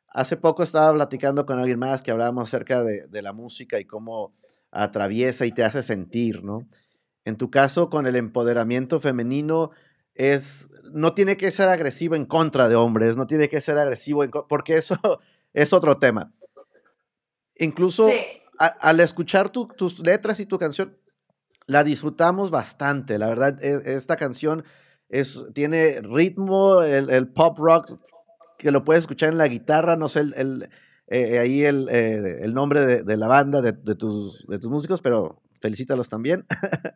hace 0.09 0.37
poco 0.37 0.63
estaba 0.63 0.93
platicando 0.95 1.47
con 1.47 1.59
alguien 1.59 1.79
más 1.79 2.03
que 2.03 2.11
hablábamos 2.11 2.49
acerca 2.49 2.83
de, 2.83 3.07
de 3.07 3.23
la 3.23 3.33
música 3.33 3.79
y 3.81 3.85
cómo 3.85 4.35
atraviesa 4.71 5.47
y 5.47 5.53
te 5.53 5.65
hace 5.65 5.83
sentir, 5.83 6.43
¿no? 6.45 6.67
En 7.25 7.37
tu 7.37 7.51
caso, 7.51 7.91
con 7.91 8.07
el 8.07 8.17
empoderamiento 8.17 9.01
femenino, 9.01 9.71
es, 10.19 10.69
no 10.93 11.15
tiene 11.15 11.37
que 11.39 11.51
ser 11.51 11.69
agresivo 11.71 12.15
en 12.17 12.27
contra 12.27 12.69
de 12.69 12.75
hombres, 12.77 13.17
no 13.17 13.27
tiene 13.27 13.49
que 13.49 13.61
ser 13.63 13.79
agresivo, 13.79 14.25
en 14.25 14.31
porque 14.31 14.77
eso 14.77 14.99
es 15.55 15.73
otro 15.73 15.97
tema. 15.99 16.35
Incluso 17.57 18.09
Sí, 18.09 18.15
a- 18.59 18.67
al 18.67 19.01
escuchar 19.01 19.51
tu- 19.51 19.69
tus 19.69 19.99
letras 20.01 20.41
y 20.41 20.47
tu 20.47 20.59
canción, 20.59 20.97
la 21.67 21.85
disfrutamos 21.85 22.51
bastante. 22.51 23.19
La 23.19 23.29
verdad, 23.29 23.63
e- 23.63 23.95
esta 23.97 24.17
canción 24.17 24.65
es, 25.09 25.39
tiene 25.55 26.01
ritmo, 26.03 26.83
el, 26.83 27.11
el 27.11 27.29
pop 27.29 27.59
rock, 27.59 27.99
que 28.59 28.71
lo 28.73 28.85
puedes 28.85 29.03
escuchar 29.03 29.31
en 29.31 29.39
la 29.39 29.49
guitarra, 29.49 29.97
no 29.97 30.09
sé 30.09 30.21
el, 30.21 30.35
el, 30.37 30.69
eh, 31.09 31.39
ahí 31.39 31.65
el, 31.65 31.89
eh, 31.91 32.39
el 32.43 32.55
nombre 32.55 32.85
de, 32.85 33.03
de 33.03 33.17
la 33.17 33.29
banda, 33.29 33.61
de, 33.63 33.73
de 33.73 33.95
tus, 33.95 34.45
de 34.49 34.59
tus 34.59 34.71
músicos, 34.71 35.01
pero 35.01 35.41
felicítalos 35.61 36.09
también. 36.09 36.45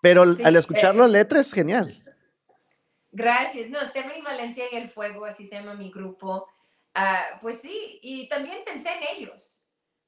pero 0.00 0.22
al- 0.22 0.36
Sí, 0.36 0.42
al 0.44 0.56
escuchar 0.56 0.94
eh, 0.94 1.08
letra 1.08 1.40
es 1.40 1.52
genial. 1.52 1.96
Gracias. 3.10 3.68
No, 3.70 3.80
Stephanie 3.84 4.22
Valencia 4.22 4.66
y 4.70 4.76
El 4.76 4.88
Fuego, 4.88 5.24
así 5.24 5.46
se 5.46 5.56
llama 5.56 5.74
mi 5.74 5.90
grupo. 5.90 6.48
Ah, 6.94 7.38
pues 7.40 7.60
sí, 7.60 7.98
y 8.02 8.28
también 8.28 8.58
pensé 8.64 8.90
en 8.92 9.16
ellos, 9.16 9.62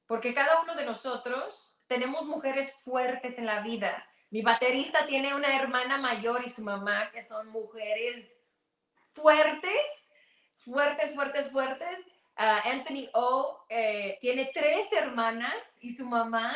porque 0.07 0.33
cada 0.33 0.61
uno 0.61 0.75
de 0.75 0.85
nosotros 0.85 1.81
tenemos 1.87 2.25
mujeres 2.25 2.73
fuertes 2.73 3.37
en 3.37 3.45
la 3.45 3.61
vida. 3.61 4.05
Mi 4.29 4.41
baterista 4.41 5.05
tiene 5.05 5.35
una 5.35 5.55
hermana 5.57 5.97
mayor 5.97 6.41
y 6.45 6.49
su 6.49 6.63
mamá 6.63 7.11
que 7.11 7.21
son 7.21 7.47
mujeres 7.49 8.37
fuertes, 9.07 10.11
fuertes, 10.55 11.13
fuertes, 11.15 11.51
fuertes. 11.51 11.99
Ah, 12.37 12.61
Anthony 12.65 13.09
O 13.13 13.65
eh, 13.69 14.17
tiene 14.21 14.49
tres 14.53 14.91
hermanas 14.93 15.77
y 15.81 15.89
su 15.93 16.05
mamá, 16.07 16.55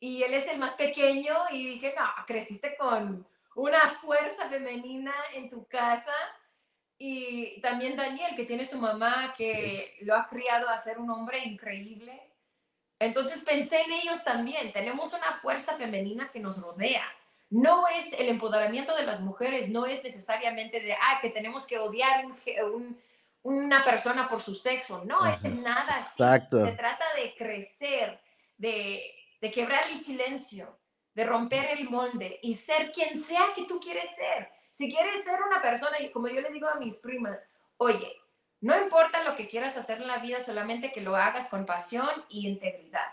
y 0.00 0.22
él 0.22 0.34
es 0.34 0.48
el 0.48 0.58
más 0.58 0.74
pequeño, 0.74 1.34
y 1.50 1.66
dije, 1.66 1.94
no, 1.96 2.06
creciste 2.26 2.76
con 2.76 3.26
una 3.54 3.80
fuerza 3.80 4.48
femenina 4.48 5.14
en 5.34 5.48
tu 5.48 5.66
casa. 5.66 6.14
Y 6.98 7.60
también 7.60 7.96
Daniel, 7.96 8.34
que 8.36 8.44
tiene 8.44 8.64
su 8.64 8.78
mamá, 8.78 9.34
que 9.36 9.96
lo 10.02 10.14
ha 10.14 10.28
criado 10.28 10.68
a 10.68 10.78
ser 10.78 10.98
un 10.98 11.10
hombre 11.10 11.38
increíble. 11.44 12.22
Entonces 12.98 13.42
pensé 13.42 13.82
en 13.82 13.92
ellos 13.92 14.24
también. 14.24 14.72
Tenemos 14.72 15.12
una 15.12 15.38
fuerza 15.42 15.76
femenina 15.76 16.30
que 16.30 16.40
nos 16.40 16.60
rodea. 16.60 17.04
No 17.50 17.86
es 17.88 18.12
el 18.14 18.28
empoderamiento 18.28 18.94
de 18.96 19.04
las 19.04 19.20
mujeres, 19.20 19.68
no 19.68 19.86
es 19.86 20.02
necesariamente 20.02 20.80
de, 20.80 20.94
ah, 20.94 21.18
que 21.20 21.30
tenemos 21.30 21.66
que 21.66 21.78
odiar 21.78 22.26
un, 22.26 23.00
una 23.42 23.84
persona 23.84 24.26
por 24.28 24.42
su 24.42 24.54
sexo. 24.54 25.04
No 25.04 25.22
Ajá, 25.22 25.36
es 25.46 25.54
nada 25.54 25.94
así. 25.94 26.22
exacto. 26.22 26.64
Se 26.64 26.72
trata 26.72 27.04
de 27.14 27.34
crecer, 27.36 28.20
de, 28.56 29.02
de 29.40 29.50
quebrar 29.50 29.84
el 29.90 30.00
silencio, 30.00 30.78
de 31.14 31.24
romper 31.24 31.70
el 31.78 31.88
molde 31.88 32.38
y 32.42 32.54
ser 32.54 32.92
quien 32.92 33.20
sea 33.20 33.54
que 33.54 33.64
tú 33.64 33.80
quieres 33.80 34.14
ser. 34.14 34.50
Si 34.70 34.92
quieres 34.92 35.24
ser 35.24 35.42
una 35.42 35.62
persona, 35.62 35.98
y 36.00 36.10
como 36.10 36.28
yo 36.28 36.40
le 36.40 36.50
digo 36.50 36.68
a 36.68 36.74
mis 36.74 36.98
primas, 36.98 37.48
oye, 37.78 38.12
no 38.60 38.78
importa 38.80 39.22
lo 39.22 39.36
que 39.36 39.48
quieras 39.48 39.76
hacer 39.76 40.00
en 40.02 40.08
la 40.08 40.18
vida, 40.18 40.40
solamente 40.40 40.92
que 40.92 41.00
lo 41.00 41.16
hagas 41.16 41.48
con 41.48 41.64
pasión 41.66 42.08
y 42.28 42.46
integridad. 42.46 43.10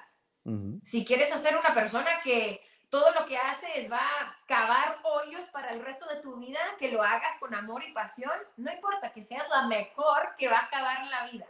Si 0.84 1.06
quieres 1.06 1.32
hacer 1.32 1.56
una 1.56 1.74
persona 1.74 2.20
que 2.22 2.62
todo 2.90 3.12
lo 3.12 3.26
que 3.26 3.38
haces 3.38 3.90
va 3.90 4.02
a 4.02 4.38
cavar 4.46 5.00
hoyos 5.04 5.46
para 5.48 5.70
el 5.70 5.84
resto 5.84 6.06
de 6.08 6.22
tu 6.22 6.36
vida, 6.36 6.60
que 6.78 6.92
lo 6.92 7.02
hagas 7.02 7.38
con 7.40 7.56
amor 7.56 7.84
y 7.84 7.94
pasión, 7.94 8.38
no 8.58 8.72
importa 8.72 9.14
que 9.14 9.22
seas 9.22 9.48
la 9.50 9.68
mejor 9.68 10.36
que 10.38 10.50
va 10.50 10.58
a 10.58 10.66
acabar 10.66 11.08
la 11.08 11.28
vida. 11.28 11.48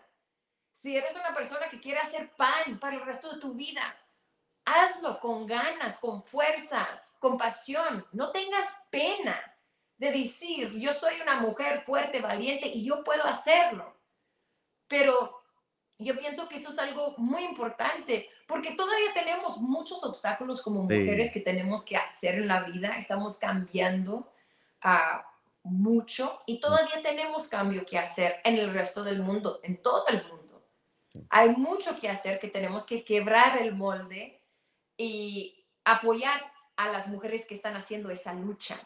Si 0.71 0.95
eres 0.95 1.15
una 1.15 1.33
persona 1.33 1.69
que 1.69 1.79
quiere 1.79 1.99
hacer 1.99 2.31
pan 2.35 2.79
para 2.79 2.95
el 2.95 3.01
resto 3.01 3.33
de 3.33 3.41
tu 3.41 3.55
vida, 3.55 3.81
hazlo 4.65 5.19
con 5.19 5.45
ganas, 5.45 5.99
con 5.99 6.23
fuerza, 6.23 6.87
con 7.19 7.37
pasión. 7.37 8.05
No 8.11 8.31
tengas 8.31 8.75
pena 8.89 9.39
de 9.97 10.11
decir, 10.11 10.71
yo 10.73 10.91
soy 10.93 11.21
una 11.21 11.39
mujer 11.39 11.81
fuerte, 11.81 12.21
valiente 12.21 12.67
y 12.67 12.83
yo 12.83 13.03
puedo 13.03 13.23
hacerlo. 13.23 13.95
Pero 14.87 15.41
yo 15.97 16.17
pienso 16.19 16.49
que 16.49 16.57
eso 16.57 16.69
es 16.69 16.79
algo 16.79 17.15
muy 17.17 17.43
importante 17.43 18.29
porque 18.47 18.71
todavía 18.73 19.13
tenemos 19.13 19.57
muchos 19.57 20.03
obstáculos 20.03 20.61
como 20.61 20.87
Sí. 20.89 20.97
mujeres 20.97 21.31
que 21.31 21.39
tenemos 21.39 21.85
que 21.85 21.95
hacer 21.95 22.35
en 22.35 22.47
la 22.47 22.63
vida. 22.63 22.97
Estamos 22.97 23.37
cambiando 23.37 24.31
ah, 24.81 25.25
mucho 25.63 26.41
y 26.45 26.59
todavía 26.59 27.01
tenemos 27.01 27.47
cambio 27.47 27.85
que 27.85 27.97
hacer 27.97 28.41
en 28.43 28.57
el 28.57 28.73
resto 28.73 29.03
del 29.03 29.21
mundo, 29.21 29.61
en 29.63 29.81
todo 29.81 30.05
el 30.07 30.23
mundo. 30.27 30.67
Hay 31.29 31.49
mucho 31.55 31.95
que 31.95 32.09
hacer 32.09 32.39
que 32.39 32.49
tenemos 32.49 32.85
que 32.85 33.03
quebrar 33.05 33.61
el 33.61 33.73
molde 33.73 34.42
y 35.03 35.67
apoyar 35.83 36.51
a 36.77 36.89
las 36.89 37.07
mujeres 37.07 37.45
que 37.45 37.53
están 37.53 37.75
haciendo 37.75 38.09
esa 38.09 38.33
lucha. 38.33 38.79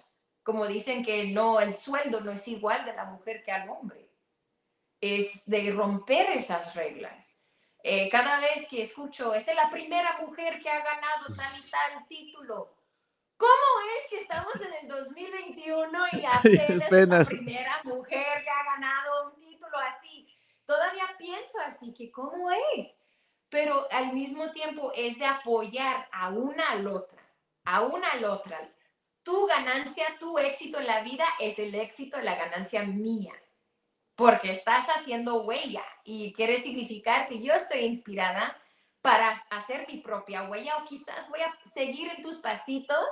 Como 0.43 0.65
dicen 0.65 1.03
que 1.03 1.25
no, 1.25 1.59
el 1.59 1.73
sueldo 1.73 2.21
no 2.21 2.31
es 2.31 2.47
igual 2.47 2.85
de 2.85 2.93
la 2.93 3.05
mujer 3.05 3.43
que 3.43 3.51
al 3.51 3.69
hombre. 3.69 4.09
Es 4.99 5.45
de 5.45 5.71
romper 5.71 6.31
esas 6.31 6.73
reglas. 6.73 7.41
Eh, 7.83 8.09
cada 8.09 8.39
vez 8.39 8.67
que 8.67 8.81
escucho, 8.81 9.33
es 9.33 9.47
la 9.53 9.69
primera 9.69 10.17
mujer 10.19 10.59
que 10.59 10.69
ha 10.69 10.83
ganado 10.83 11.27
tal 11.35 11.59
y 11.59 11.69
tal 11.69 12.07
título. 12.07 12.75
¿Cómo 13.37 13.67
es 13.95 14.09
que 14.09 14.17
estamos 14.17 14.55
en 14.55 14.73
el 14.81 14.87
2021 14.87 16.05
y 16.13 16.25
apenas, 16.25 16.91
es 16.91 17.07
la 17.07 17.25
primera 17.25 17.81
mujer 17.83 18.43
que 18.43 18.49
ha 18.49 18.63
ganado 18.75 19.29
un 19.29 19.35
título 19.35 19.77
así? 19.77 20.27
Todavía 20.65 21.15
pienso 21.17 21.59
así, 21.61 21.93
que 21.93 22.11
cómo 22.11 22.49
es. 22.75 22.99
Pero 23.49 23.87
al 23.91 24.13
mismo 24.13 24.51
tiempo 24.51 24.91
es 24.95 25.19
de 25.19 25.25
apoyar 25.25 26.07
a 26.11 26.29
una 26.29 26.71
al 26.71 26.87
otra 26.87 27.27
a 27.67 27.81
una 27.81 28.07
al 28.11 28.23
otra. 28.23 28.57
Tu 29.23 29.45
ganancia, 29.45 30.05
tu 30.19 30.39
éxito 30.39 30.79
en 30.79 30.87
la 30.87 31.01
vida 31.01 31.25
es 31.39 31.59
el 31.59 31.75
éxito 31.75 32.19
la 32.21 32.35
ganancia 32.35 32.83
mía, 32.83 33.33
porque 34.15 34.51
estás 34.51 34.87
haciendo 34.87 35.43
huella 35.43 35.83
y 36.05 36.33
quiere 36.33 36.57
significar 36.57 37.27
que 37.27 37.41
yo 37.41 37.53
estoy 37.53 37.79
inspirada 37.79 38.57
para 39.01 39.45
hacer 39.49 39.85
mi 39.89 39.99
propia 39.99 40.43
huella 40.43 40.77
o 40.77 40.85
quizás 40.85 41.29
voy 41.29 41.41
a 41.41 41.53
seguir 41.65 42.09
en 42.09 42.21
tus 42.21 42.37
pasitos, 42.37 43.05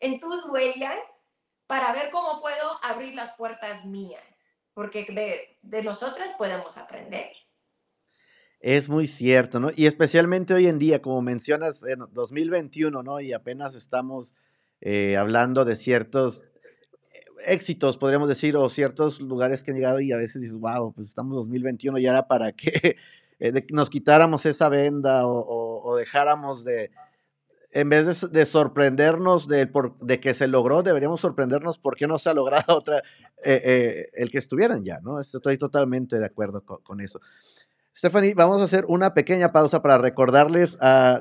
en 0.00 0.18
tus 0.20 0.46
huellas, 0.46 1.22
para 1.66 1.92
ver 1.92 2.10
cómo 2.10 2.40
puedo 2.40 2.80
abrir 2.82 3.14
las 3.14 3.34
puertas 3.34 3.84
mías, 3.84 4.54
porque 4.72 5.04
de, 5.04 5.58
de 5.60 5.82
nosotras 5.82 6.32
podemos 6.32 6.78
aprender. 6.78 7.30
Es 8.60 8.88
muy 8.88 9.06
cierto, 9.06 9.60
¿no? 9.60 9.70
Y 9.76 9.86
especialmente 9.86 10.52
hoy 10.52 10.66
en 10.66 10.80
día, 10.80 11.00
como 11.00 11.22
mencionas, 11.22 11.84
en 11.84 12.00
2021, 12.12 13.02
¿no? 13.04 13.20
Y 13.20 13.32
apenas 13.32 13.76
estamos 13.76 14.34
eh, 14.80 15.16
hablando 15.16 15.64
de 15.64 15.76
ciertos 15.76 16.42
eh, 16.42 16.48
éxitos, 17.46 17.96
podríamos 17.96 18.28
decir, 18.28 18.56
o 18.56 18.68
ciertos 18.68 19.20
lugares 19.20 19.62
que 19.62 19.70
han 19.70 19.76
llegado 19.76 20.00
y 20.00 20.12
a 20.12 20.16
veces 20.16 20.42
dices, 20.42 20.56
wow, 20.58 20.92
pues 20.92 21.08
estamos 21.08 21.34
en 21.34 21.36
2021 21.36 21.98
y 21.98 22.06
ahora 22.08 22.26
para 22.26 22.52
que 22.56 22.96
eh, 23.38 23.66
nos 23.70 23.90
quitáramos 23.90 24.44
esa 24.44 24.68
venda 24.68 25.22
o, 25.24 25.96
dejáramos 25.96 26.64
de, 26.64 26.90
en 27.70 27.88
vez 27.88 28.30
de, 28.30 28.44
sorprendernos 28.44 29.48
de, 29.48 30.20
que 30.20 30.34
se 30.34 30.48
logró, 30.48 30.82
deberíamos 30.82 31.20
sorprendernos 31.20 31.78
por 31.78 31.96
qué 31.96 32.06
no 32.06 32.18
se 32.18 32.28
ha 32.28 32.34
logrado 32.34 32.76
otra, 32.76 33.02
el 33.42 34.30
que 34.30 34.38
estuvieran 34.38 34.84
ya, 34.84 35.00
¿no? 35.00 35.18
Estoy 35.20 35.56
totalmente 35.56 36.18
de 36.18 36.26
acuerdo 36.26 36.62
con 36.62 37.00
eso. 37.00 37.20
Stephanie, 37.98 38.34
vamos 38.34 38.60
a 38.60 38.64
hacer 38.64 38.84
una 38.86 39.12
pequeña 39.12 39.50
pausa 39.50 39.82
para 39.82 39.98
recordarles 39.98 40.78
a 40.80 41.20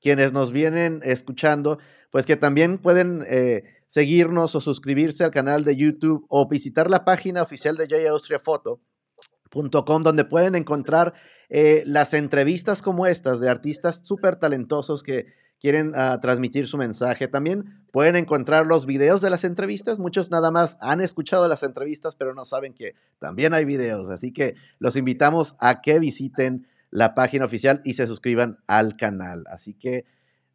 quienes 0.00 0.32
nos 0.32 0.52
vienen 0.52 1.00
escuchando, 1.02 1.80
pues 2.12 2.24
que 2.24 2.36
también 2.36 2.78
pueden 2.78 3.24
eh, 3.26 3.64
seguirnos 3.88 4.54
o 4.54 4.60
suscribirse 4.60 5.24
al 5.24 5.32
canal 5.32 5.64
de 5.64 5.74
YouTube 5.74 6.24
o 6.28 6.48
visitar 6.48 6.88
la 6.88 7.04
página 7.04 7.42
oficial 7.42 7.76
de 7.76 7.88
jaustriafoto.com 7.88 10.02
donde 10.04 10.24
pueden 10.24 10.54
encontrar 10.54 11.14
eh, 11.48 11.82
las 11.84 12.14
entrevistas 12.14 12.80
como 12.80 13.08
estas 13.08 13.40
de 13.40 13.50
artistas 13.50 14.02
súper 14.04 14.36
talentosos 14.36 15.02
que 15.02 15.26
quieren 15.60 15.92
ah, 15.94 16.18
transmitir 16.20 16.66
su 16.66 16.76
mensaje. 16.76 17.28
También 17.28 17.84
pueden 17.92 18.16
encontrar 18.16 18.66
los 18.66 18.86
videos 18.86 19.20
de 19.20 19.30
las 19.30 19.44
entrevistas. 19.44 19.98
Muchos 19.98 20.30
nada 20.30 20.50
más 20.50 20.78
han 20.80 21.00
escuchado 21.00 21.48
las 21.48 21.62
entrevistas, 21.62 22.16
pero 22.16 22.34
no 22.34 22.44
saben 22.44 22.74
que 22.74 22.94
también 23.18 23.54
hay 23.54 23.64
videos. 23.64 24.10
Así 24.10 24.32
que 24.32 24.54
los 24.78 24.96
invitamos 24.96 25.56
a 25.60 25.80
que 25.80 25.98
visiten 25.98 26.66
la 26.90 27.14
página 27.14 27.44
oficial 27.44 27.80
y 27.84 27.94
se 27.94 28.06
suscriban 28.06 28.58
al 28.66 28.96
canal. 28.96 29.44
Así 29.48 29.74
que 29.74 30.04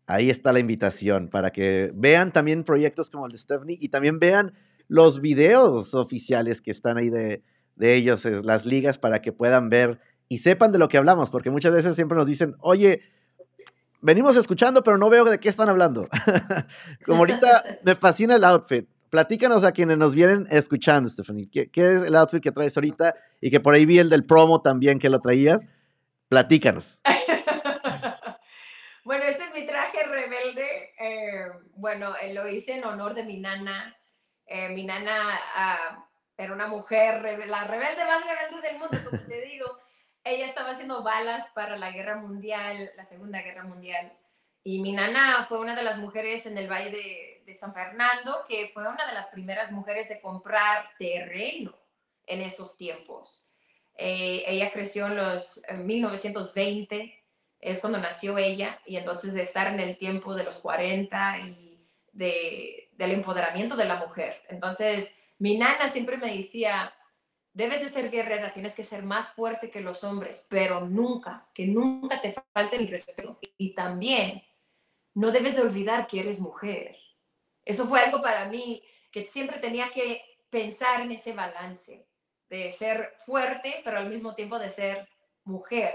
ahí 0.07 0.29
está 0.29 0.53
la 0.53 0.59
invitación 0.59 1.29
para 1.29 1.51
que 1.51 1.91
vean 1.93 2.31
también 2.31 2.63
proyectos 2.63 3.09
como 3.09 3.25
el 3.25 3.31
de 3.31 3.37
Stephanie 3.37 3.77
y 3.79 3.89
también 3.89 4.19
vean 4.19 4.53
los 4.87 5.21
videos 5.21 5.93
oficiales 5.93 6.61
que 6.61 6.71
están 6.71 6.97
ahí 6.97 7.09
de, 7.09 7.41
de 7.75 7.95
ellos, 7.95 8.25
las 8.43 8.65
ligas, 8.65 8.97
para 8.97 9.21
que 9.21 9.31
puedan 9.31 9.69
ver 9.69 9.99
y 10.27 10.39
sepan 10.39 10.71
de 10.71 10.79
lo 10.79 10.87
que 10.87 10.97
hablamos, 10.97 11.29
porque 11.29 11.49
muchas 11.49 11.73
veces 11.73 11.95
siempre 11.95 12.17
nos 12.17 12.27
dicen, 12.27 12.55
oye, 12.59 13.01
venimos 14.01 14.35
escuchando, 14.35 14.83
pero 14.83 14.97
no 14.97 15.09
veo 15.09 15.25
de 15.25 15.39
qué 15.39 15.49
están 15.49 15.69
hablando. 15.69 16.09
Como 17.05 17.19
ahorita 17.19 17.79
me 17.83 17.95
fascina 17.95 18.35
el 18.35 18.43
outfit. 18.43 18.87
Platícanos 19.09 19.65
a 19.65 19.71
quienes 19.71 19.97
nos 19.97 20.15
vienen 20.15 20.47
escuchando, 20.49 21.09
Stephanie. 21.09 21.49
¿Qué, 21.49 21.69
es 21.73 22.03
el 22.03 22.15
outfit 22.15 22.41
que 22.41 22.51
traes 22.51 22.77
ahorita? 22.77 23.15
Y 23.41 23.51
que 23.51 23.59
por 23.59 23.73
ahí 23.73 23.85
vi 23.85 23.99
el 23.99 24.09
del 24.09 24.25
promo 24.25 24.61
también 24.61 24.99
que 24.99 25.09
lo 25.09 25.19
traías. 25.19 25.65
Platícanos. 26.29 27.01
bueno, 29.03 29.25
este 29.25 29.43
es 29.43 29.53
mi 29.53 29.65
traje 29.65 30.03
rebelde. 30.03 30.93
Eh, 30.97 31.45
bueno, 31.75 32.13
eh, 32.21 32.33
lo 32.33 32.47
hice 32.47 32.77
en 32.77 32.85
honor 32.85 33.13
de 33.13 33.25
mi 33.25 33.37
nana. 33.37 33.97
Eh, 34.45 34.69
mi 34.69 34.85
nana 34.85 35.13
ah, 35.55 36.07
era 36.37 36.53
una 36.53 36.67
mujer, 36.67 37.21
la 37.47 37.65
rebelde 37.65 38.05
más 38.05 38.23
rebelde 38.25 38.67
del 38.67 38.79
mundo, 38.79 38.97
como 39.09 39.21
te 39.23 39.41
digo 39.41 39.80
ella 40.23 40.45
estaba 40.45 40.71
haciendo 40.71 41.03
balas 41.03 41.51
para 41.53 41.77
la 41.77 41.91
guerra 41.91 42.17
mundial, 42.17 42.91
la 42.95 43.05
Segunda 43.05 43.41
Guerra 43.41 43.63
Mundial. 43.63 44.13
Y 44.63 44.79
mi 44.79 44.91
nana 44.91 45.43
fue 45.47 45.59
una 45.59 45.75
de 45.75 45.83
las 45.83 45.97
mujeres 45.97 46.45
en 46.45 46.57
el 46.57 46.69
Valle 46.69 46.91
de, 46.91 47.53
San 47.55 47.73
Fernando, 47.73 48.45
que 48.47 48.67
fue 48.67 48.87
una 48.87 49.05
de 49.05 49.13
las 49.13 49.27
primeras 49.27 49.73
mujeres 49.73 50.07
de 50.07 50.21
comprar 50.21 50.89
terreno 50.97 51.75
en 52.25 52.39
esos 52.39 52.77
tiempos. 52.77 53.49
Eh, 53.97 54.45
ella 54.47 54.71
creció 54.71 55.07
en 55.07 55.17
los 55.17 55.61
1920, 55.75 57.13
es 57.59 57.79
cuando 57.79 57.99
nació 57.99 58.37
ella, 58.37 58.79
y 58.85 58.95
entonces 58.95 59.33
de 59.33 59.41
estar 59.41 59.67
en 59.67 59.81
el 59.81 59.97
tiempo 59.97 60.33
de 60.33 60.45
los 60.45 60.59
40 60.59 61.39
y 61.39 61.89
de, 62.13 62.89
del 62.93 63.11
empoderamiento 63.11 63.75
de 63.75 63.85
la 63.85 63.97
mujer. 63.97 64.41
Entonces, 64.47 65.11
mi 65.37 65.57
nana 65.57 65.89
siempre 65.89 66.15
me 66.15 66.33
decía, 66.33 66.93
Debes 67.53 67.81
de 67.81 67.89
ser 67.89 68.09
guerrera, 68.09 68.53
tienes 68.53 68.75
que 68.75 68.83
ser 68.83 69.03
más 69.03 69.33
fuerte 69.33 69.69
que 69.69 69.81
los 69.81 70.03
hombres, 70.03 70.45
pero 70.49 70.81
nunca, 70.81 71.49
que 71.53 71.67
nunca 71.67 72.21
te 72.21 72.33
falte 72.53 72.77
el 72.77 72.87
respeto. 72.87 73.39
Y 73.57 73.73
también 73.75 74.43
no 75.13 75.31
debes 75.31 75.55
de 75.55 75.63
olvidar 75.63 76.07
que 76.07 76.21
eres 76.21 76.39
mujer. 76.39 76.97
Eso 77.65 77.87
fue 77.87 77.99
algo 77.99 78.21
para 78.21 78.45
mí 78.45 78.81
que 79.11 79.25
siempre 79.25 79.59
tenía 79.59 79.89
que 79.91 80.23
pensar 80.49 81.01
en 81.01 81.11
ese 81.11 81.33
balance 81.33 82.07
de 82.49 82.71
ser 82.71 83.15
fuerte, 83.25 83.81
pero 83.83 83.97
al 83.97 84.09
mismo 84.09 84.33
tiempo 84.35 84.57
de 84.57 84.69
ser 84.69 85.09
mujer. 85.43 85.93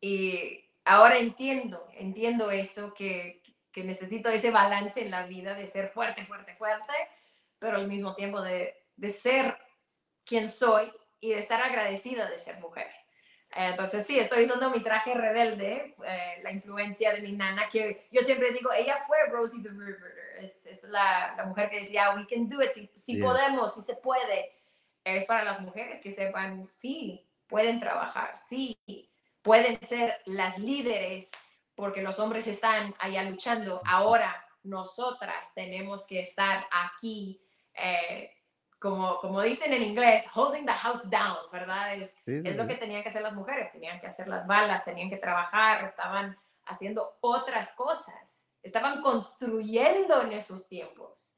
Y 0.00 0.64
ahora 0.84 1.18
entiendo, 1.18 1.88
entiendo 1.94 2.50
eso, 2.50 2.94
que, 2.94 3.42
que 3.72 3.84
necesito 3.84 4.30
ese 4.30 4.50
balance 4.50 5.00
en 5.00 5.10
la 5.10 5.26
vida 5.26 5.54
de 5.54 5.66
ser 5.66 5.88
fuerte, 5.88 6.24
fuerte, 6.24 6.54
fuerte, 6.54 6.92
pero 7.58 7.76
al 7.76 7.88
mismo 7.88 8.14
tiempo 8.14 8.42
de, 8.42 8.74
de 8.96 9.10
ser 9.10 9.56
quién 10.26 10.48
soy 10.48 10.92
y 11.20 11.30
de 11.30 11.38
estar 11.38 11.62
agradecida 11.62 12.28
de 12.28 12.38
ser 12.38 12.58
mujer. 12.60 12.90
Entonces, 13.54 14.06
sí, 14.06 14.18
estoy 14.18 14.44
usando 14.44 14.68
mi 14.70 14.80
traje 14.80 15.14
rebelde, 15.14 15.96
eh, 16.06 16.40
la 16.42 16.52
influencia 16.52 17.14
de 17.14 17.22
mi 17.22 17.32
nana, 17.32 17.68
que 17.70 18.06
yo 18.10 18.20
siempre 18.20 18.50
digo, 18.50 18.70
ella 18.72 19.02
fue 19.06 19.16
Rosie 19.30 19.62
the 19.62 19.70
River, 19.70 20.36
es, 20.40 20.66
es 20.66 20.82
la, 20.84 21.34
la, 21.36 21.44
mujer 21.44 21.70
que 21.70 21.80
decía, 21.80 22.14
we 22.14 22.26
can 22.26 22.48
do 22.48 22.62
it, 22.62 22.70
si, 22.70 22.90
si 22.94 23.22
podemos, 23.22 23.74
si 23.74 23.82
se 23.82 23.96
puede. 23.96 24.52
Es 25.04 25.24
para 25.24 25.44
las 25.44 25.60
mujeres 25.60 26.00
que 26.00 26.10
sepan, 26.10 26.66
sí, 26.66 27.26
pueden 27.46 27.80
trabajar, 27.80 28.36
sí, 28.36 28.78
pueden 29.40 29.80
ser 29.80 30.20
las 30.26 30.58
líderes, 30.58 31.30
porque 31.74 32.02
los 32.02 32.18
hombres 32.18 32.46
están 32.48 32.94
allá 32.98 33.22
luchando. 33.22 33.80
Ahora, 33.86 34.44
nosotras 34.64 35.54
tenemos 35.54 36.06
que 36.06 36.20
estar 36.20 36.66
aquí. 36.70 37.40
Eh, 37.72 38.35
como, 38.78 39.18
como 39.18 39.42
dicen 39.42 39.72
en 39.72 39.82
inglés, 39.82 40.24
holding 40.34 40.66
the 40.66 40.72
house 40.72 41.08
down, 41.10 41.36
¿verdad? 41.52 41.94
Es, 41.96 42.14
es 42.26 42.56
lo 42.56 42.66
que 42.66 42.74
tenían 42.74 43.02
que 43.02 43.08
hacer 43.08 43.22
las 43.22 43.34
mujeres, 43.34 43.72
tenían 43.72 44.00
que 44.00 44.06
hacer 44.06 44.28
las 44.28 44.46
balas, 44.46 44.84
tenían 44.84 45.08
que 45.08 45.16
trabajar, 45.16 45.82
estaban 45.84 46.36
haciendo 46.66 47.16
otras 47.20 47.74
cosas, 47.74 48.48
estaban 48.62 49.00
construyendo 49.00 50.22
en 50.22 50.32
esos 50.32 50.68
tiempos. 50.68 51.36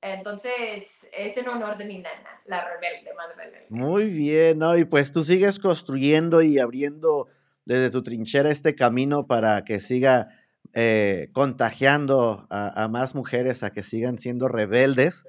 Entonces, 0.00 1.08
es 1.16 1.36
en 1.38 1.48
honor 1.48 1.78
de 1.78 1.86
mi 1.86 1.98
nana, 1.98 2.42
la 2.44 2.62
rebelde 2.68 3.14
más 3.14 3.34
rebelde. 3.36 3.66
Muy 3.70 4.04
bien, 4.04 4.58
¿no? 4.58 4.76
Y 4.76 4.84
pues 4.84 5.12
tú 5.12 5.24
sigues 5.24 5.58
construyendo 5.58 6.42
y 6.42 6.58
abriendo 6.58 7.28
desde 7.64 7.90
tu 7.90 8.02
trinchera 8.02 8.50
este 8.50 8.74
camino 8.74 9.26
para 9.26 9.64
que 9.64 9.80
siga 9.80 10.28
eh, 10.74 11.30
contagiando 11.32 12.46
a, 12.50 12.84
a, 12.84 12.88
más 12.88 13.14
mujeres 13.14 13.62
a 13.62 13.70
que 13.70 13.82
sigan 13.82 14.18
siendo 14.18 14.48
rebeldes 14.48 15.24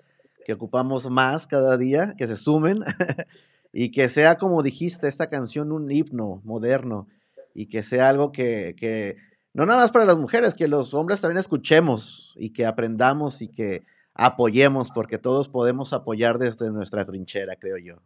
que 0.45 0.53
ocupamos 0.53 1.10
más 1.10 1.47
cada 1.47 1.75
día, 1.75 2.13
que 2.17 2.27
se 2.27 2.36
sumen 2.36 2.79
y 3.73 3.91
que 3.91 4.08
sea, 4.08 4.38
como 4.38 4.63
dijiste, 4.63 5.08
esta 5.08 5.29
canción 5.29 5.71
un 5.71 5.91
himno 5.91 6.41
moderno 6.45 7.08
y 7.53 7.67
que 7.67 7.84
sea 7.84 8.10
algo 8.10 8.31
que, 8.31 8.75
que, 8.77 9.17
no 9.53 9.65
nada 9.65 9.81
más 9.81 9.91
para 9.91 10.05
las 10.05 10.17
mujeres, 10.17 10.53
que 10.53 10.67
los 10.67 10.93
hombres 10.93 11.19
también 11.19 11.39
escuchemos 11.39 12.34
y 12.38 12.51
que 12.51 12.65
aprendamos 12.65 13.41
y 13.41 13.49
que 13.49 13.84
apoyemos, 14.13 14.91
porque 14.91 15.17
todos 15.17 15.49
podemos 15.49 15.93
apoyar 15.93 16.38
desde 16.38 16.71
nuestra 16.71 17.05
trinchera, 17.05 17.55
creo 17.55 17.77
yo. 17.77 18.01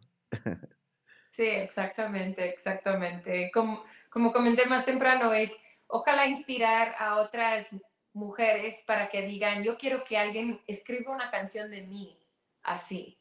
Sí, 1.30 1.46
exactamente, 1.46 2.48
exactamente. 2.48 3.50
Como, 3.54 3.84
como 4.10 4.32
comenté 4.32 4.66
más 4.66 4.84
temprano, 4.84 5.32
es 5.32 5.56
ojalá 5.86 6.26
inspirar 6.26 6.94
a 6.98 7.18
otras 7.18 7.68
mujeres 8.12 8.82
para 8.86 9.08
que 9.08 9.22
digan, 9.22 9.62
yo 9.62 9.78
quiero 9.78 10.02
que 10.04 10.18
alguien 10.18 10.60
escriba 10.66 11.12
una 11.12 11.30
canción 11.30 11.70
de 11.70 11.82
mí, 11.82 12.19
así, 12.62 13.18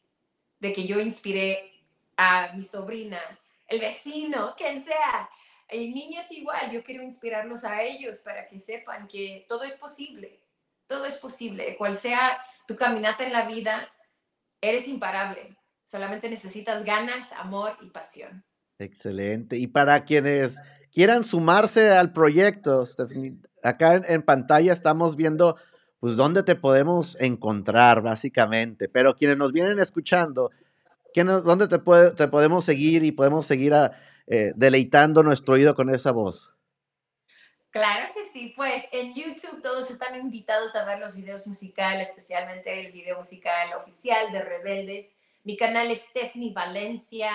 de 0.60 0.74
que 0.74 0.86
yo 0.86 1.00
inspiré 1.00 1.72
a 2.18 2.52
mi 2.54 2.64
sobrina, 2.64 3.20
el 3.68 3.80
vecino, 3.80 4.56
quien 4.58 4.84
sea. 4.84 5.30
Y 5.72 5.92
niños 5.94 6.32
igual, 6.32 6.72
yo 6.72 6.84
quiero 6.84 7.04
inspirarlos 7.04 7.64
a 7.64 7.84
ellos 7.84 8.20
para 8.20 8.48
que 8.48 8.60
sepan 8.60 9.08
que 9.08 9.46
todo 9.48 9.64
es 9.64 9.76
posible, 9.76 10.42
todo 10.88 11.06
es 11.06 11.18
posible, 11.18 11.78
cual 11.78 11.96
sea 11.96 12.40
tu 12.68 12.76
caminata 12.76 13.26
en 13.26 13.34
la 13.34 13.46
vida, 13.46 13.88
eres 14.62 14.88
imparable, 14.88 15.58
solamente 15.86 16.30
necesitas 16.30 16.84
ganas, 16.84 17.32
amor 17.34 17.78
y 17.82 17.90
pasión. 17.90 18.44
Excelente. 18.80 19.58
Y 19.58 19.68
para 19.68 20.04
quienes 20.06 20.58
quieran 20.92 21.24
sumarse 21.24 21.92
al 21.92 22.14
proyecto, 22.14 22.86
acá 23.64 23.96
en, 23.96 24.22
pantalla 24.24 24.74
estamos 24.74 25.16
viendo 25.16 25.58
pues 26.00 26.16
dónde 26.16 26.44
te 26.44 26.56
podemos 26.56 27.20
encontrar 27.20 28.02
básicamente, 28.02 28.88
pero 28.88 29.16
quienes 29.16 29.38
nos 29.38 29.52
vienen 29.52 29.80
escuchando, 29.80 30.50
¿dónde 31.14 31.68
te, 31.68 31.80
podemos 31.80 32.64
seguir 32.64 33.04
y 33.04 33.12
podemos 33.12 33.46
seguir 33.46 33.74
eh, 34.28 34.54
deleitando 34.56 35.24
nuestro 35.24 35.56
oído 35.56 35.76
con 35.76 35.90
esa 35.90 36.12
voz? 36.12 36.54
Claro 37.72 38.14
que 38.16 38.24
sí, 38.34 38.54
pues 38.56 38.84
en 38.92 39.14
YouTube 39.14 39.62
todos 39.62 39.92
están 39.92 40.16
invitados 40.16 40.76
a 40.76 40.86
ver 40.86 41.00
los 41.00 41.16
videos 41.16 41.46
musicales, 41.46 42.10
especialmente 42.10 42.86
el 42.86 42.92
video 42.92 43.18
musical 43.18 43.74
oficial 43.78 44.32
de 44.32 44.42
Rebeldes. 44.42 45.18
Mi 45.44 45.56
canal 45.56 45.92
es 45.92 46.02
Stephanie 46.02 46.52
Valencia, 46.54 47.30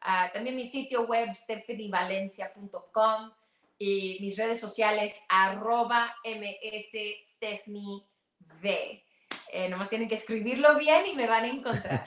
ah, 0.00 0.30
también 0.32 0.56
mi 0.56 0.64
sitio 0.64 1.06
web 1.06 1.28
stephanievalencia.com 1.34 3.30
y 3.78 4.18
mis 4.20 4.36
redes 4.36 4.58
sociales 4.60 5.20
arroba 5.28 6.14
msstephaniv. 6.24 8.02
Eh, 9.52 9.68
nomás 9.68 9.88
tienen 9.88 10.08
que 10.08 10.14
escribirlo 10.14 10.78
bien 10.78 11.06
y 11.12 11.16
me 11.16 11.26
van 11.26 11.44
a 11.44 11.48
encontrar. 11.48 12.04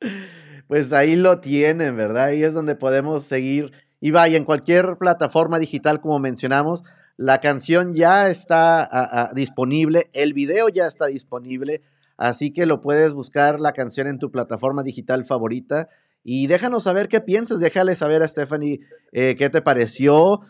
pues 0.68 0.92
ahí 0.92 1.16
lo 1.16 1.40
tienen, 1.40 1.96
¿verdad? 1.96 2.26
Ahí 2.26 2.42
es 2.42 2.54
donde 2.54 2.76
podemos 2.76 3.24
seguir. 3.24 3.72
Y 4.00 4.10
vaya, 4.10 4.36
en 4.36 4.44
cualquier 4.44 4.96
plataforma 4.98 5.58
digital, 5.58 6.00
como 6.00 6.18
mencionamos, 6.18 6.82
la 7.16 7.40
canción 7.40 7.94
ya 7.94 8.28
está 8.30 9.30
disponible, 9.34 10.10
el 10.12 10.32
video 10.32 10.68
ya 10.68 10.86
está 10.86 11.06
disponible, 11.06 11.82
así 12.16 12.52
que 12.52 12.66
lo 12.66 12.80
puedes 12.80 13.14
buscar 13.14 13.60
la 13.60 13.72
canción 13.72 14.08
en 14.08 14.18
tu 14.18 14.30
plataforma 14.32 14.82
digital 14.82 15.24
favorita. 15.24 15.88
Y 16.24 16.46
déjanos 16.46 16.84
saber 16.84 17.08
qué 17.08 17.20
piensas, 17.20 17.60
déjale 17.60 17.94
saber 17.96 18.22
a 18.22 18.28
Stephanie 18.28 18.80
eh, 19.12 19.34
qué 19.36 19.50
te 19.50 19.60
pareció 19.60 20.40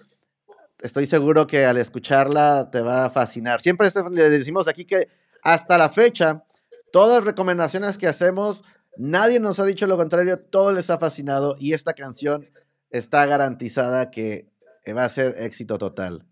estoy 0.82 1.06
seguro 1.06 1.46
que 1.46 1.64
al 1.64 1.78
escucharla 1.78 2.70
te 2.70 2.82
va 2.82 3.06
a 3.06 3.10
fascinar. 3.10 3.60
Siempre 3.60 3.88
le 4.10 4.30
decimos 4.30 4.68
aquí 4.68 4.84
que 4.84 5.08
hasta 5.42 5.78
la 5.78 5.88
fecha, 5.88 6.44
todas 6.92 7.18
las 7.18 7.24
recomendaciones 7.24 7.98
que 7.98 8.06
hacemos, 8.06 8.64
nadie 8.96 9.40
nos 9.40 9.58
ha 9.58 9.64
dicho 9.64 9.86
lo 9.86 9.96
contrario, 9.96 10.38
todo 10.38 10.72
les 10.72 10.90
ha 10.90 10.98
fascinado 10.98 11.56
y 11.58 11.72
esta 11.72 11.94
canción 11.94 12.44
está 12.90 13.24
garantizada 13.26 14.10
que 14.10 14.48
va 14.96 15.04
a 15.04 15.08
ser 15.08 15.36
éxito 15.38 15.78
total. 15.78 16.26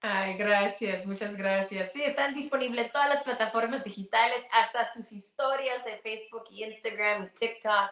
Ay, 0.00 0.36
gracias, 0.36 1.04
muchas 1.06 1.36
gracias. 1.36 1.92
Sí, 1.92 2.02
están 2.02 2.32
disponibles 2.32 2.92
todas 2.92 3.08
las 3.08 3.22
plataformas 3.24 3.82
digitales, 3.82 4.46
hasta 4.52 4.84
sus 4.84 5.10
historias 5.12 5.84
de 5.84 5.96
Facebook 5.96 6.44
y 6.50 6.64
Instagram 6.64 7.24
y 7.24 7.28
TikTok. 7.38 7.90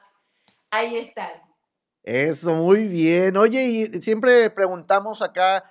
Ahí 0.71 0.97
están. 0.97 1.33
Eso, 2.07 2.55
muy 2.55 2.87
bien. 2.87 3.37
Oye, 3.37 3.65
y 3.65 4.01
siempre 4.01 4.49
preguntamos 4.51 5.23
acá, 5.23 5.65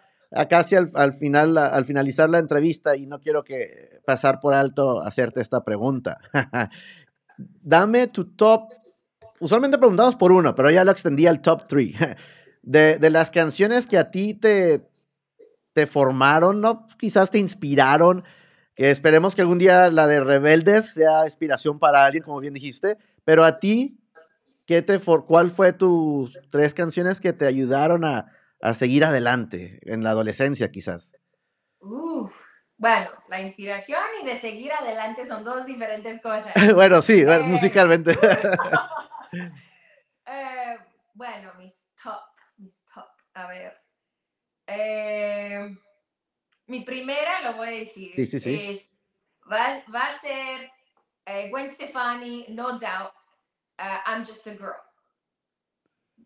casi 0.50 0.76
al, 0.76 0.92
al, 0.94 1.14
final, 1.14 1.58
al 1.58 1.86
finalizar 1.86 2.30
la 2.30 2.40
entrevista, 2.40 2.98
y 2.98 3.08
no 3.08 3.22
quiero 3.22 3.42
que 3.42 4.02
pasar 4.06 4.42
por 4.42 4.54
alto 4.54 5.02
hacerte 5.02 5.40
esta 5.40 5.64
pregunta. 5.64 6.20
Dame 7.38 8.08
tu 8.08 8.36
top. 8.36 8.70
Usualmente 9.40 9.78
preguntamos 9.78 10.18
por 10.18 10.34
uno, 10.34 10.54
pero 10.56 10.70
ya 10.72 10.84
lo 10.84 10.92
extendí 10.92 11.26
al 11.26 11.42
top 11.42 11.68
three. 11.68 11.96
De, 12.68 12.98
de 12.98 13.12
las 13.12 13.30
canciones 13.30 13.86
que 13.86 13.96
a 13.96 14.10
ti 14.10 14.34
te, 14.34 14.90
te 15.74 15.86
formaron, 15.86 16.62
¿no? 16.62 16.88
Quizás 16.98 17.30
te 17.30 17.38
inspiraron. 17.38 18.24
Que 18.74 18.90
esperemos 18.90 19.36
que 19.36 19.42
algún 19.42 19.60
día 19.60 19.92
la 19.92 20.08
de 20.08 20.20
Rebeldes 20.20 20.96
sea 20.96 21.26
inspiración 21.26 21.78
para 21.78 22.04
alguien, 22.04 22.24
como 22.24 22.40
bien 22.40 22.56
dijiste. 22.56 22.98
Pero 23.24 23.44
a 23.44 23.60
ti, 23.60 24.00
¿qué 24.66 24.82
te 24.82 25.00
for 25.00 25.26
¿cuál 25.26 25.52
fue 25.52 25.74
tus 25.74 26.40
tres 26.50 26.74
canciones 26.74 27.22
que 27.22 27.34
te 27.34 27.46
ayudaron 27.46 28.06
a, 28.06 28.32
a 28.62 28.74
seguir 28.74 29.06
adelante 29.06 29.80
en 29.84 30.04
la 30.04 30.12
adolescencia, 30.12 30.70
quizás? 30.70 31.14
Uf, 31.80 32.34
bueno, 32.78 33.10
la 33.30 33.42
inspiración 33.42 34.02
y 34.22 34.26
de 34.26 34.36
seguir 34.36 34.72
adelante 34.74 35.26
son 35.26 35.44
dos 35.44 35.66
diferentes 35.66 36.22
cosas. 36.22 36.54
bueno, 36.76 37.02
sí, 37.02 37.22
eh, 37.22 37.40
musicalmente. 37.40 38.12
eh, 40.26 40.78
bueno, 41.14 41.54
mis 41.58 41.90
top, 42.02 42.22
mis 42.58 42.86
top. 42.86 43.06
A 43.34 43.48
ver. 43.48 43.82
Eh, 44.68 45.78
mi 46.68 46.82
primera, 46.82 47.42
lo 47.42 47.58
voy 47.58 47.68
a 47.68 47.72
decir, 47.72 48.12
sí, 48.16 48.26
sí, 48.26 48.40
sí. 48.40 48.56
Es, 48.56 49.02
va, 49.50 49.84
va, 49.94 50.08
a 50.08 50.20
ser 50.20 50.72
eh, 51.26 51.50
Gwen 51.50 51.70
Stefani, 51.70 52.46
No 52.50 52.80
Doubt, 52.80 53.14
uh, 53.80 54.00
I'm 54.06 54.26
Just 54.26 54.48
a 54.48 54.54
Girl. 54.54 54.76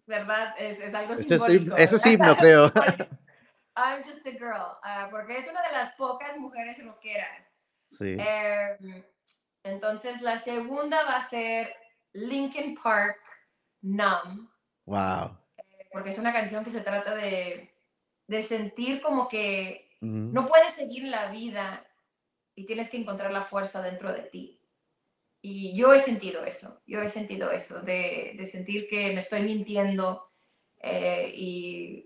¿Verdad? 0.05 0.55
Es, 0.57 0.79
es 0.79 0.93
algo 0.93 1.13
este 1.13 1.37
simbólico. 1.37 1.75
Eso 1.75 1.95
es 1.97 2.05
himno, 2.05 2.35
creo. 2.35 2.71
I'm 3.75 4.03
Just 4.03 4.25
a 4.27 4.31
Girl, 4.31 4.77
uh, 4.83 5.09
porque 5.11 5.37
es 5.37 5.47
una 5.47 5.61
de 5.61 5.71
las 5.71 5.93
pocas 5.93 6.37
mujeres 6.37 6.83
rockeras. 6.83 7.61
Sí. 7.91 8.17
Eh, 8.19 9.03
entonces, 9.63 10.21
la 10.21 10.37
segunda 10.37 11.03
va 11.03 11.17
a 11.17 11.21
ser 11.21 11.75
Linkin 12.13 12.75
Park, 12.75 13.21
Numb. 13.81 14.49
Wow. 14.85 15.37
Eh, 15.57 15.87
porque 15.91 16.09
es 16.09 16.17
una 16.17 16.33
canción 16.33 16.63
que 16.63 16.71
se 16.71 16.81
trata 16.81 17.15
de 17.15 17.69
de 18.29 18.43
sentir 18.43 19.01
como 19.01 19.27
que 19.27 19.89
no 20.01 20.45
puedes 20.45 20.73
seguir 20.73 21.05
la 21.05 21.31
vida 21.31 21.83
y 22.55 22.65
tienes 22.65 22.89
que 22.89 22.97
encontrar 22.97 23.31
la 23.31 23.41
fuerza 23.41 23.81
dentro 23.81 24.13
de 24.13 24.21
ti. 24.21 24.58
Y 25.41 25.75
yo 25.75 25.93
he 25.93 25.99
sentido 25.99 26.43
eso, 26.43 26.81
yo 26.85 27.01
he 27.01 27.07
sentido 27.07 27.51
eso, 27.51 27.81
de, 27.81 28.37
sentir 28.45 28.89
que 28.89 29.13
me 29.13 29.19
estoy 29.19 29.41
mintiendo 29.41 30.29
eh, 30.81 31.31
y, 31.33 32.05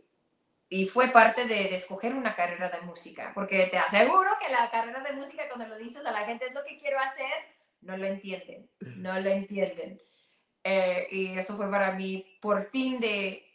fue 0.92 1.10
parte 1.10 1.46
de, 1.46 1.66
de, 1.66 1.76
escoger 1.76 2.16
una 2.16 2.36
carrera 2.36 2.68
de 2.70 2.82
música, 2.82 3.32
porque 3.36 3.68
te 3.68 3.78
aseguro 3.78 4.32
que 4.42 4.52
la 4.52 4.72
carrera 4.72 5.02
de 5.02 5.14
música 5.14 5.48
cuando 5.48 5.68
lo 5.68 5.78
dices 5.78 6.04
a 6.06 6.12
la 6.12 6.26
gente 6.26 6.46
es 6.46 6.54
lo 6.56 6.64
que 6.64 6.80
quiero 6.80 7.00
hacer, 7.00 7.32
no 7.82 7.96
lo 7.96 8.08
entienden, 8.08 8.70
no 8.98 9.20
lo 9.20 9.30
entienden. 9.30 10.02
Eh, 10.64 11.08
y 11.12 11.38
eso 11.38 11.56
fue 11.58 11.70
para 11.70 11.92
mí 11.92 12.38
por 12.42 12.64
fin 12.64 13.00
de, 13.00 13.46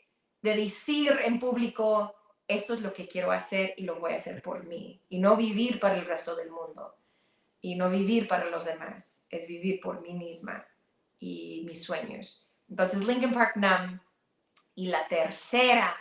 de 0.42 0.56
decir 0.56 1.18
en 1.24 1.38
público, 1.38 2.14
esto 2.46 2.74
es 2.74 2.80
lo 2.80 2.92
que 2.92 3.08
quiero 3.08 3.32
hacer 3.32 3.74
y 3.76 3.84
lo 3.84 3.98
voy 3.98 4.12
a 4.12 4.16
hacer 4.16 4.42
por 4.42 4.64
mí. 4.64 5.02
Y 5.08 5.18
no 5.18 5.36
vivir 5.36 5.80
para 5.80 5.96
el 5.96 6.06
resto 6.06 6.36
del 6.36 6.50
mundo. 6.50 6.94
Y 7.60 7.74
no 7.76 7.90
vivir 7.90 8.28
para 8.28 8.48
los 8.50 8.64
demás. 8.64 9.26
Es 9.30 9.48
vivir 9.48 9.80
por 9.80 10.00
mí 10.00 10.14
misma 10.14 10.66
y 11.18 11.64
mis 11.66 11.82
sueños. 11.82 12.50
Entonces, 12.68 13.06
Linkin 13.06 13.32
Park 13.32 13.56
Nam. 13.56 14.00
Y 14.74 14.88
la 14.88 15.08
tercera. 15.08 15.96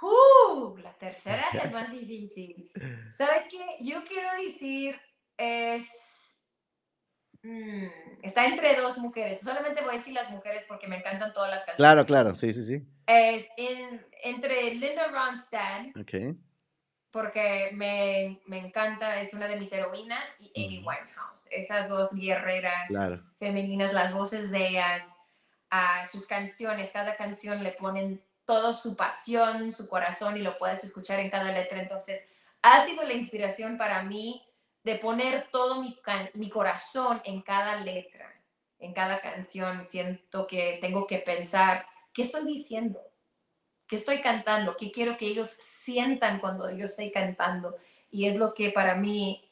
Uh, 0.00 0.76
la 0.76 0.92
tercera 0.96 1.46
es 1.52 1.72
más 1.72 1.90
difícil. 1.90 2.70
¿Sabes 3.10 3.48
qué? 3.50 3.84
Yo 3.84 4.04
quiero 4.04 4.28
decir 4.40 5.00
es 5.36 6.18
Mm, 7.42 7.86
está 8.22 8.46
entre 8.46 8.74
dos 8.74 8.98
mujeres. 8.98 9.40
Solamente 9.40 9.80
voy 9.80 9.90
a 9.90 9.98
decir 9.98 10.12
las 10.12 10.30
mujeres 10.30 10.64
porque 10.68 10.88
me 10.88 10.96
encantan 10.96 11.32
todas 11.32 11.50
las 11.50 11.64
canciones. 11.64 11.76
Claro, 11.76 12.06
claro, 12.06 12.34
sí, 12.34 12.52
sí, 12.52 12.64
sí. 12.64 12.86
Es 13.06 13.48
entre 14.24 14.74
Linda 14.74 15.08
Ronstadt. 15.08 15.96
Ok. 15.96 16.36
Porque 17.10 17.70
me, 17.72 18.40
me, 18.46 18.58
encanta, 18.58 19.20
es 19.20 19.32
una 19.32 19.48
de 19.48 19.56
mis 19.56 19.72
heroínas, 19.72 20.36
y 20.40 20.52
Amy 20.54 20.84
Winehouse. 20.86 21.48
Esas 21.50 21.88
dos 21.88 22.14
guerreras 22.14 22.90
femeninas, 23.38 23.92
las 23.92 24.12
voces 24.12 24.50
de 24.50 24.68
ellas, 24.68 25.18
a 25.70 26.06
sus 26.06 26.26
canciones, 26.26 26.90
cada 26.92 27.16
canción 27.16 27.62
le 27.62 27.72
ponen 27.72 28.22
toda 28.44 28.72
su 28.72 28.96
pasión, 28.96 29.72
su 29.72 29.88
corazón 29.88 30.36
y 30.36 30.40
lo 30.40 30.56
puedes 30.58 30.84
escuchar 30.84 31.20
en 31.20 31.30
cada 31.30 31.52
letra. 31.52 31.80
Entonces, 31.80 32.32
ha 32.62 32.84
sido 32.84 33.04
la 33.04 33.12
inspiración 33.12 33.76
para 33.76 34.02
mí 34.02 34.42
de 34.84 34.96
poner 34.96 35.48
todo 35.50 35.82
mi, 35.82 35.98
mi 36.34 36.48
corazón 36.48 37.20
en 37.24 37.42
cada 37.42 37.76
letra, 37.76 38.32
en 38.78 38.94
cada 38.94 39.20
canción. 39.20 39.84
Siento 39.84 40.46
que 40.46 40.78
tengo 40.80 41.06
que 41.06 41.18
pensar, 41.18 41.86
¿qué 42.12 42.22
estoy 42.22 42.46
diciendo? 42.46 43.00
¿Qué 43.88 43.96
estoy 43.96 44.20
cantando? 44.20 44.76
¿Qué 44.76 44.92
quiero 44.92 45.16
que 45.16 45.26
ellos 45.26 45.48
sientan 45.48 46.40
cuando 46.40 46.70
yo 46.70 46.84
estoy 46.84 47.10
cantando? 47.10 47.76
Y 48.10 48.26
es 48.26 48.36
lo 48.36 48.52
que 48.52 48.70
para 48.70 48.94
mí 48.94 49.42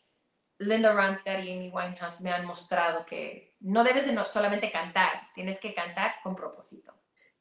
Linda 0.59 0.92
Ronstadt 0.92 1.42
y 1.42 1.53
Amy 1.53 1.70
Winehouse 1.70 2.20
me 2.20 2.31
han 2.31 2.46
mostrado 2.46 3.05
que 3.07 3.57
no 3.61 3.85
debes 3.85 4.07
de 4.07 4.12
no 4.12 4.25
solamente 4.25 4.70
cantar, 4.70 5.29
tienes 5.35 5.61
que 5.61 5.75
cantar 5.75 6.14
con 6.22 6.35
propósito. 6.35 6.94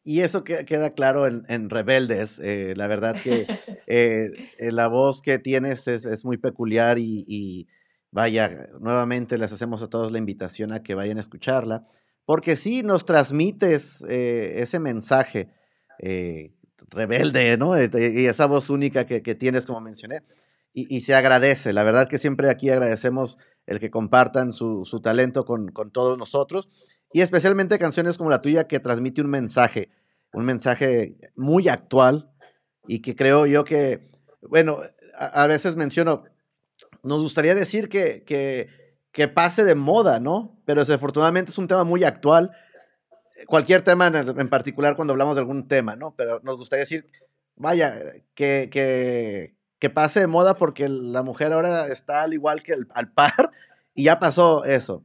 y 0.08 0.22
eso 0.22 0.44
queda 0.44 0.94
claro 0.94 1.26
en, 1.26 1.70
Rebeldes. 1.70 2.40
Eh, 2.40 2.74
la 2.76 2.88
verdad 2.88 3.16
que 3.22 3.48
eh, 3.88 4.30
eh, 4.60 4.72
la 4.72 4.88
voz 4.88 5.22
que 5.22 5.40
tienes 5.40 5.88
es, 5.88 6.24
muy 6.24 6.38
peculiar 6.38 7.00
y, 7.00 7.68
vaya, 8.12 8.68
nuevamente 8.80 9.38
les 9.38 9.52
hacemos 9.52 9.82
a 9.82 9.90
todos 9.90 10.12
la 10.12 10.20
invitación 10.20 10.72
a 10.72 10.84
que 10.84 10.94
vayan 10.94 11.18
a 11.18 11.22
escucharla, 11.22 11.88
porque 12.26 12.56
sí 12.56 12.84
nos 12.84 13.06
transmites 13.06 14.02
ese 14.02 14.80
mensaje 14.80 15.50
rebelde, 16.90 17.58
¿no? 17.58 17.76
Y 17.78 18.26
esa 18.26 18.46
voz 18.46 18.70
única 18.70 19.06
que, 19.06 19.22
tienes, 19.36 19.66
como 19.66 19.82
mencioné, 19.82 20.22
y, 20.74 21.02
se 21.02 21.16
agradece. 21.16 21.74
La 21.74 21.84
verdad 21.84 22.08
que 22.08 22.18
siempre 22.18 22.50
aquí 22.50 22.70
agradecemos 22.70 23.38
el 23.66 23.80
que 23.80 23.90
compartan 23.90 24.52
su, 24.54 24.84
talento 25.02 25.46
con, 25.46 25.70
con 25.70 25.92
todos 25.92 26.18
nosotros 26.18 26.70
y 27.12 27.22
especialmente 27.22 27.80
canciones 27.80 28.18
como 28.18 28.30
la 28.30 28.42
tuya 28.42 28.68
que 28.68 28.80
transmite 28.80 29.22
un 29.22 29.30
mensaje, 29.30 29.90
un 30.34 30.44
mensaje 30.44 31.18
muy 31.36 31.70
actual 31.70 32.30
y 32.88 33.02
que 33.02 33.16
creo 33.16 33.46
yo 33.46 33.64
que, 33.64 34.10
bueno, 34.42 34.80
a, 35.18 35.48
veces 35.48 35.76
menciono, 35.76 36.24
nos 37.04 37.22
gustaría 37.22 37.56
decir 37.56 37.90
que, 37.90 38.24
que, 38.26 38.68
que, 39.12 39.28
pase 39.28 39.64
de 39.64 39.76
moda, 39.76 40.20
¿no? 40.20 40.62
Pero 40.66 40.82
desafortunadamente 40.82 41.52
es 41.52 41.58
un 41.58 41.68
tema 41.68 41.84
muy 41.84 42.04
actual, 42.04 42.52
cualquier 43.48 43.82
tema 43.82 44.08
en, 44.08 44.50
particular 44.50 44.96
cuando 44.96 45.14
hablamos 45.14 45.36
de 45.36 45.42
algún 45.42 45.68
tema, 45.68 45.96
¿no? 45.96 46.16
Pero 46.16 46.40
nos 46.44 46.58
gustaría 46.58 46.82
decir, 46.84 47.10
vaya, 47.56 48.00
que, 48.34 48.70
que, 48.72 49.56
que 49.80 49.90
pase 49.90 50.22
de 50.22 50.28
moda 50.28 50.56
porque 50.56 50.88
la 50.90 51.24
mujer 51.24 51.54
ahora 51.54 51.88
está 51.88 52.24
al 52.24 52.34
igual 52.34 52.64
que 52.64 52.74
al 52.74 53.12
par 53.12 53.52
y 53.94 54.04
ya 54.04 54.20
pasó 54.20 54.66
eso. 54.66 55.04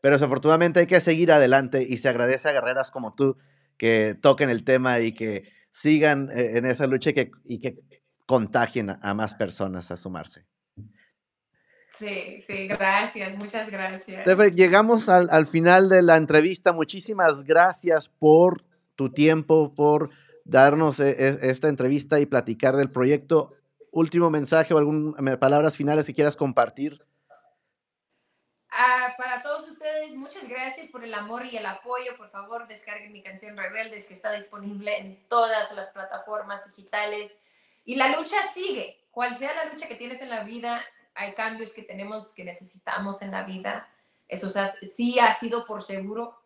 Pero 0.00 0.16
desafortunadamente 0.16 0.80
hay 0.80 0.86
que 0.86 1.00
seguir 1.00 1.32
adelante 1.32 1.86
y 1.88 1.96
se 1.96 2.08
agradece 2.08 2.48
a 2.48 2.52
guerreras 2.52 2.90
como 2.90 3.14
tú 3.14 3.38
que 3.78 4.16
toquen 4.20 4.50
el 4.50 4.64
tema 4.64 5.00
y 5.00 5.14
que 5.14 5.50
sigan 5.70 6.30
eh, 6.30 6.58
en 6.58 6.66
esa 6.66 6.86
lucha 6.86 7.10
y 7.10 7.14
que, 7.14 7.30
y 7.44 7.58
que 7.58 7.78
contagien 8.26 8.96
a 9.00 9.14
más 9.14 9.34
personas 9.34 9.90
a 9.90 9.96
sumarse. 9.96 10.46
Sí, 11.96 12.40
sí, 12.40 12.66
gracias, 12.66 13.36
muchas 13.36 13.70
gracias. 13.70 14.26
Llegamos 14.54 15.08
al, 15.08 15.28
al, 15.30 15.46
final 15.46 15.88
de 15.88 16.02
la 16.02 16.16
entrevista. 16.16 16.72
Muchísimas 16.72 17.44
gracias 17.44 18.08
por 18.08 18.64
tu 18.96 19.12
tiempo, 19.12 19.72
por 19.74 20.10
darnos 20.44 20.98
e, 21.00 21.10
e, 21.10 21.50
esta 21.50 21.68
entrevista 21.68 22.18
y 22.20 22.26
platicar 22.26 22.76
del 22.76 22.90
proyecto. 22.90 23.54
Último 23.92 24.28
mensaje 24.28 24.74
o 24.74 24.78
algunas 24.78 25.38
palabras 25.38 25.76
finales 25.76 26.06
que 26.06 26.14
quieras 26.14 26.36
compartir 26.36 26.98
Ah, 28.76 29.14
para 29.16 29.40
todos 29.40 29.68
ustedes, 29.68 30.16
muchas 30.16 30.48
gracias 30.48 30.88
por 30.88 31.04
el 31.04 31.14
amor 31.14 31.46
y 31.46 31.56
el 31.56 31.64
apoyo. 31.64 32.16
Por 32.16 32.28
favor, 32.30 32.66
descarguen 32.66 33.12
mi 33.12 33.22
canción 33.22 33.56
Rebeldes, 33.56 34.06
que 34.06 34.14
está 34.14 34.32
disponible 34.32 34.98
en 34.98 35.28
todas 35.28 35.72
las 35.76 35.92
plataformas 35.92 36.66
digitales. 36.66 37.40
Y 37.84 37.94
la 37.94 38.08
lucha 38.16 38.42
sigue. 38.42 39.00
Cual 39.12 39.32
sea 39.32 39.54
la 39.54 39.66
lucha 39.66 39.86
que 39.86 39.94
tienes 39.94 40.22
en 40.22 40.30
la 40.30 40.42
vida, 40.42 40.84
hay 41.14 41.34
cambios 41.34 41.72
que 41.72 41.82
tenemos, 41.82 42.34
que 42.34 42.44
necesitamos 42.44 43.22
en 43.22 43.30
la 43.30 43.44
vida. 43.44 43.88
Eso 44.28 44.48
sí 44.82 45.18
ha 45.18 45.32
sido 45.32 45.66
por 45.66 45.82
seguro, 45.82 46.38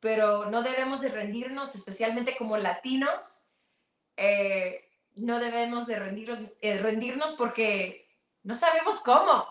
pero 0.00 0.50
no 0.50 0.62
debemos 0.62 1.00
de 1.00 1.08
rendirnos, 1.08 1.74
especialmente 1.74 2.36
como 2.36 2.56
latinos. 2.56 3.50
Eh, 4.16 4.84
no 5.16 5.40
debemos 5.40 5.86
de 5.86 5.96
eh, 6.60 6.78
rendirnos 6.78 7.32
porque 7.32 8.08
no 8.42 8.54
sabemos 8.54 9.00
cómo 9.00 9.46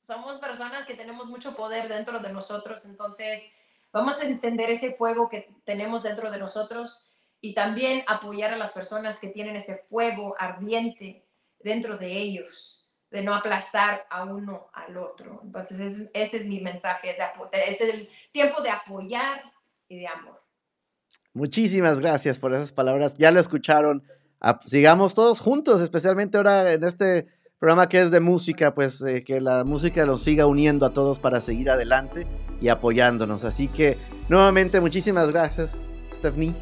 somos 0.00 0.36
personas 0.36 0.86
que 0.86 0.94
tenemos 0.94 1.28
mucho 1.28 1.56
poder 1.56 1.88
dentro 1.88 2.20
de 2.20 2.30
nosotros, 2.30 2.84
entonces 2.84 3.52
vamos 3.90 4.20
a 4.20 4.26
encender 4.26 4.70
ese 4.70 4.94
fuego 4.94 5.30
que 5.30 5.48
tenemos 5.64 6.02
dentro 6.02 6.30
de 6.30 6.38
nosotros 6.38 7.14
y 7.40 7.54
también 7.54 8.04
apoyar 8.06 8.52
a 8.52 8.58
las 8.58 8.72
personas 8.72 9.18
que 9.18 9.28
tienen 9.28 9.56
ese 9.56 9.78
fuego 9.88 10.34
ardiente 10.38 11.26
dentro 11.60 11.96
de 11.96 12.12
ellos, 12.18 12.83
de 13.14 13.22
no 13.22 13.32
aplastar 13.32 14.04
a 14.10 14.24
uno 14.24 14.66
al 14.72 14.96
otro. 14.96 15.40
Entonces 15.44 16.10
ese 16.12 16.36
es 16.36 16.46
mi 16.46 16.60
mensaje, 16.60 17.10
es, 17.10 17.18
es 17.68 17.80
el 17.80 18.08
tiempo 18.32 18.60
de 18.60 18.70
apoyar 18.70 19.40
y 19.88 20.00
de 20.00 20.08
amor. 20.08 20.42
Muchísimas 21.32 22.00
gracias 22.00 22.40
por 22.40 22.52
esas 22.52 22.72
palabras. 22.72 23.14
Ya 23.16 23.30
lo 23.30 23.38
escucharon. 23.38 24.02
Sigamos 24.66 25.14
todos 25.14 25.38
juntos, 25.38 25.80
especialmente 25.80 26.36
ahora 26.36 26.72
en 26.72 26.82
este 26.82 27.28
programa 27.60 27.88
que 27.88 28.00
es 28.00 28.10
de 28.10 28.18
música, 28.18 28.74
pues 28.74 29.00
eh, 29.00 29.22
que 29.22 29.40
la 29.40 29.62
música 29.62 30.04
los 30.06 30.20
siga 30.24 30.46
uniendo 30.46 30.84
a 30.84 30.90
todos 30.90 31.20
para 31.20 31.40
seguir 31.40 31.70
adelante 31.70 32.26
y 32.60 32.66
apoyándonos. 32.66 33.44
Así 33.44 33.68
que 33.68 33.96
nuevamente 34.28 34.80
muchísimas 34.80 35.30
gracias, 35.30 35.86
Stephanie. 36.12 36.52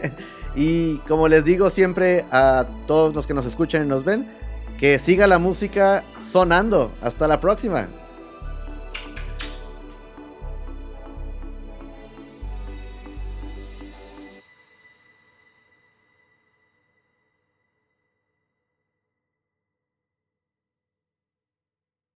y 0.56 0.96
como 1.00 1.28
les 1.28 1.44
digo 1.44 1.68
siempre 1.68 2.24
a 2.30 2.64
todos 2.86 3.14
los 3.14 3.26
que 3.26 3.34
nos 3.34 3.44
escuchan 3.44 3.84
y 3.84 3.88
nos 3.88 4.04
ven, 4.04 4.37
que 4.78 4.98
siga 4.98 5.26
la 5.26 5.38
música 5.38 6.04
sonando. 6.20 6.92
Hasta 7.02 7.26
la 7.26 7.40
próxima. 7.40 7.88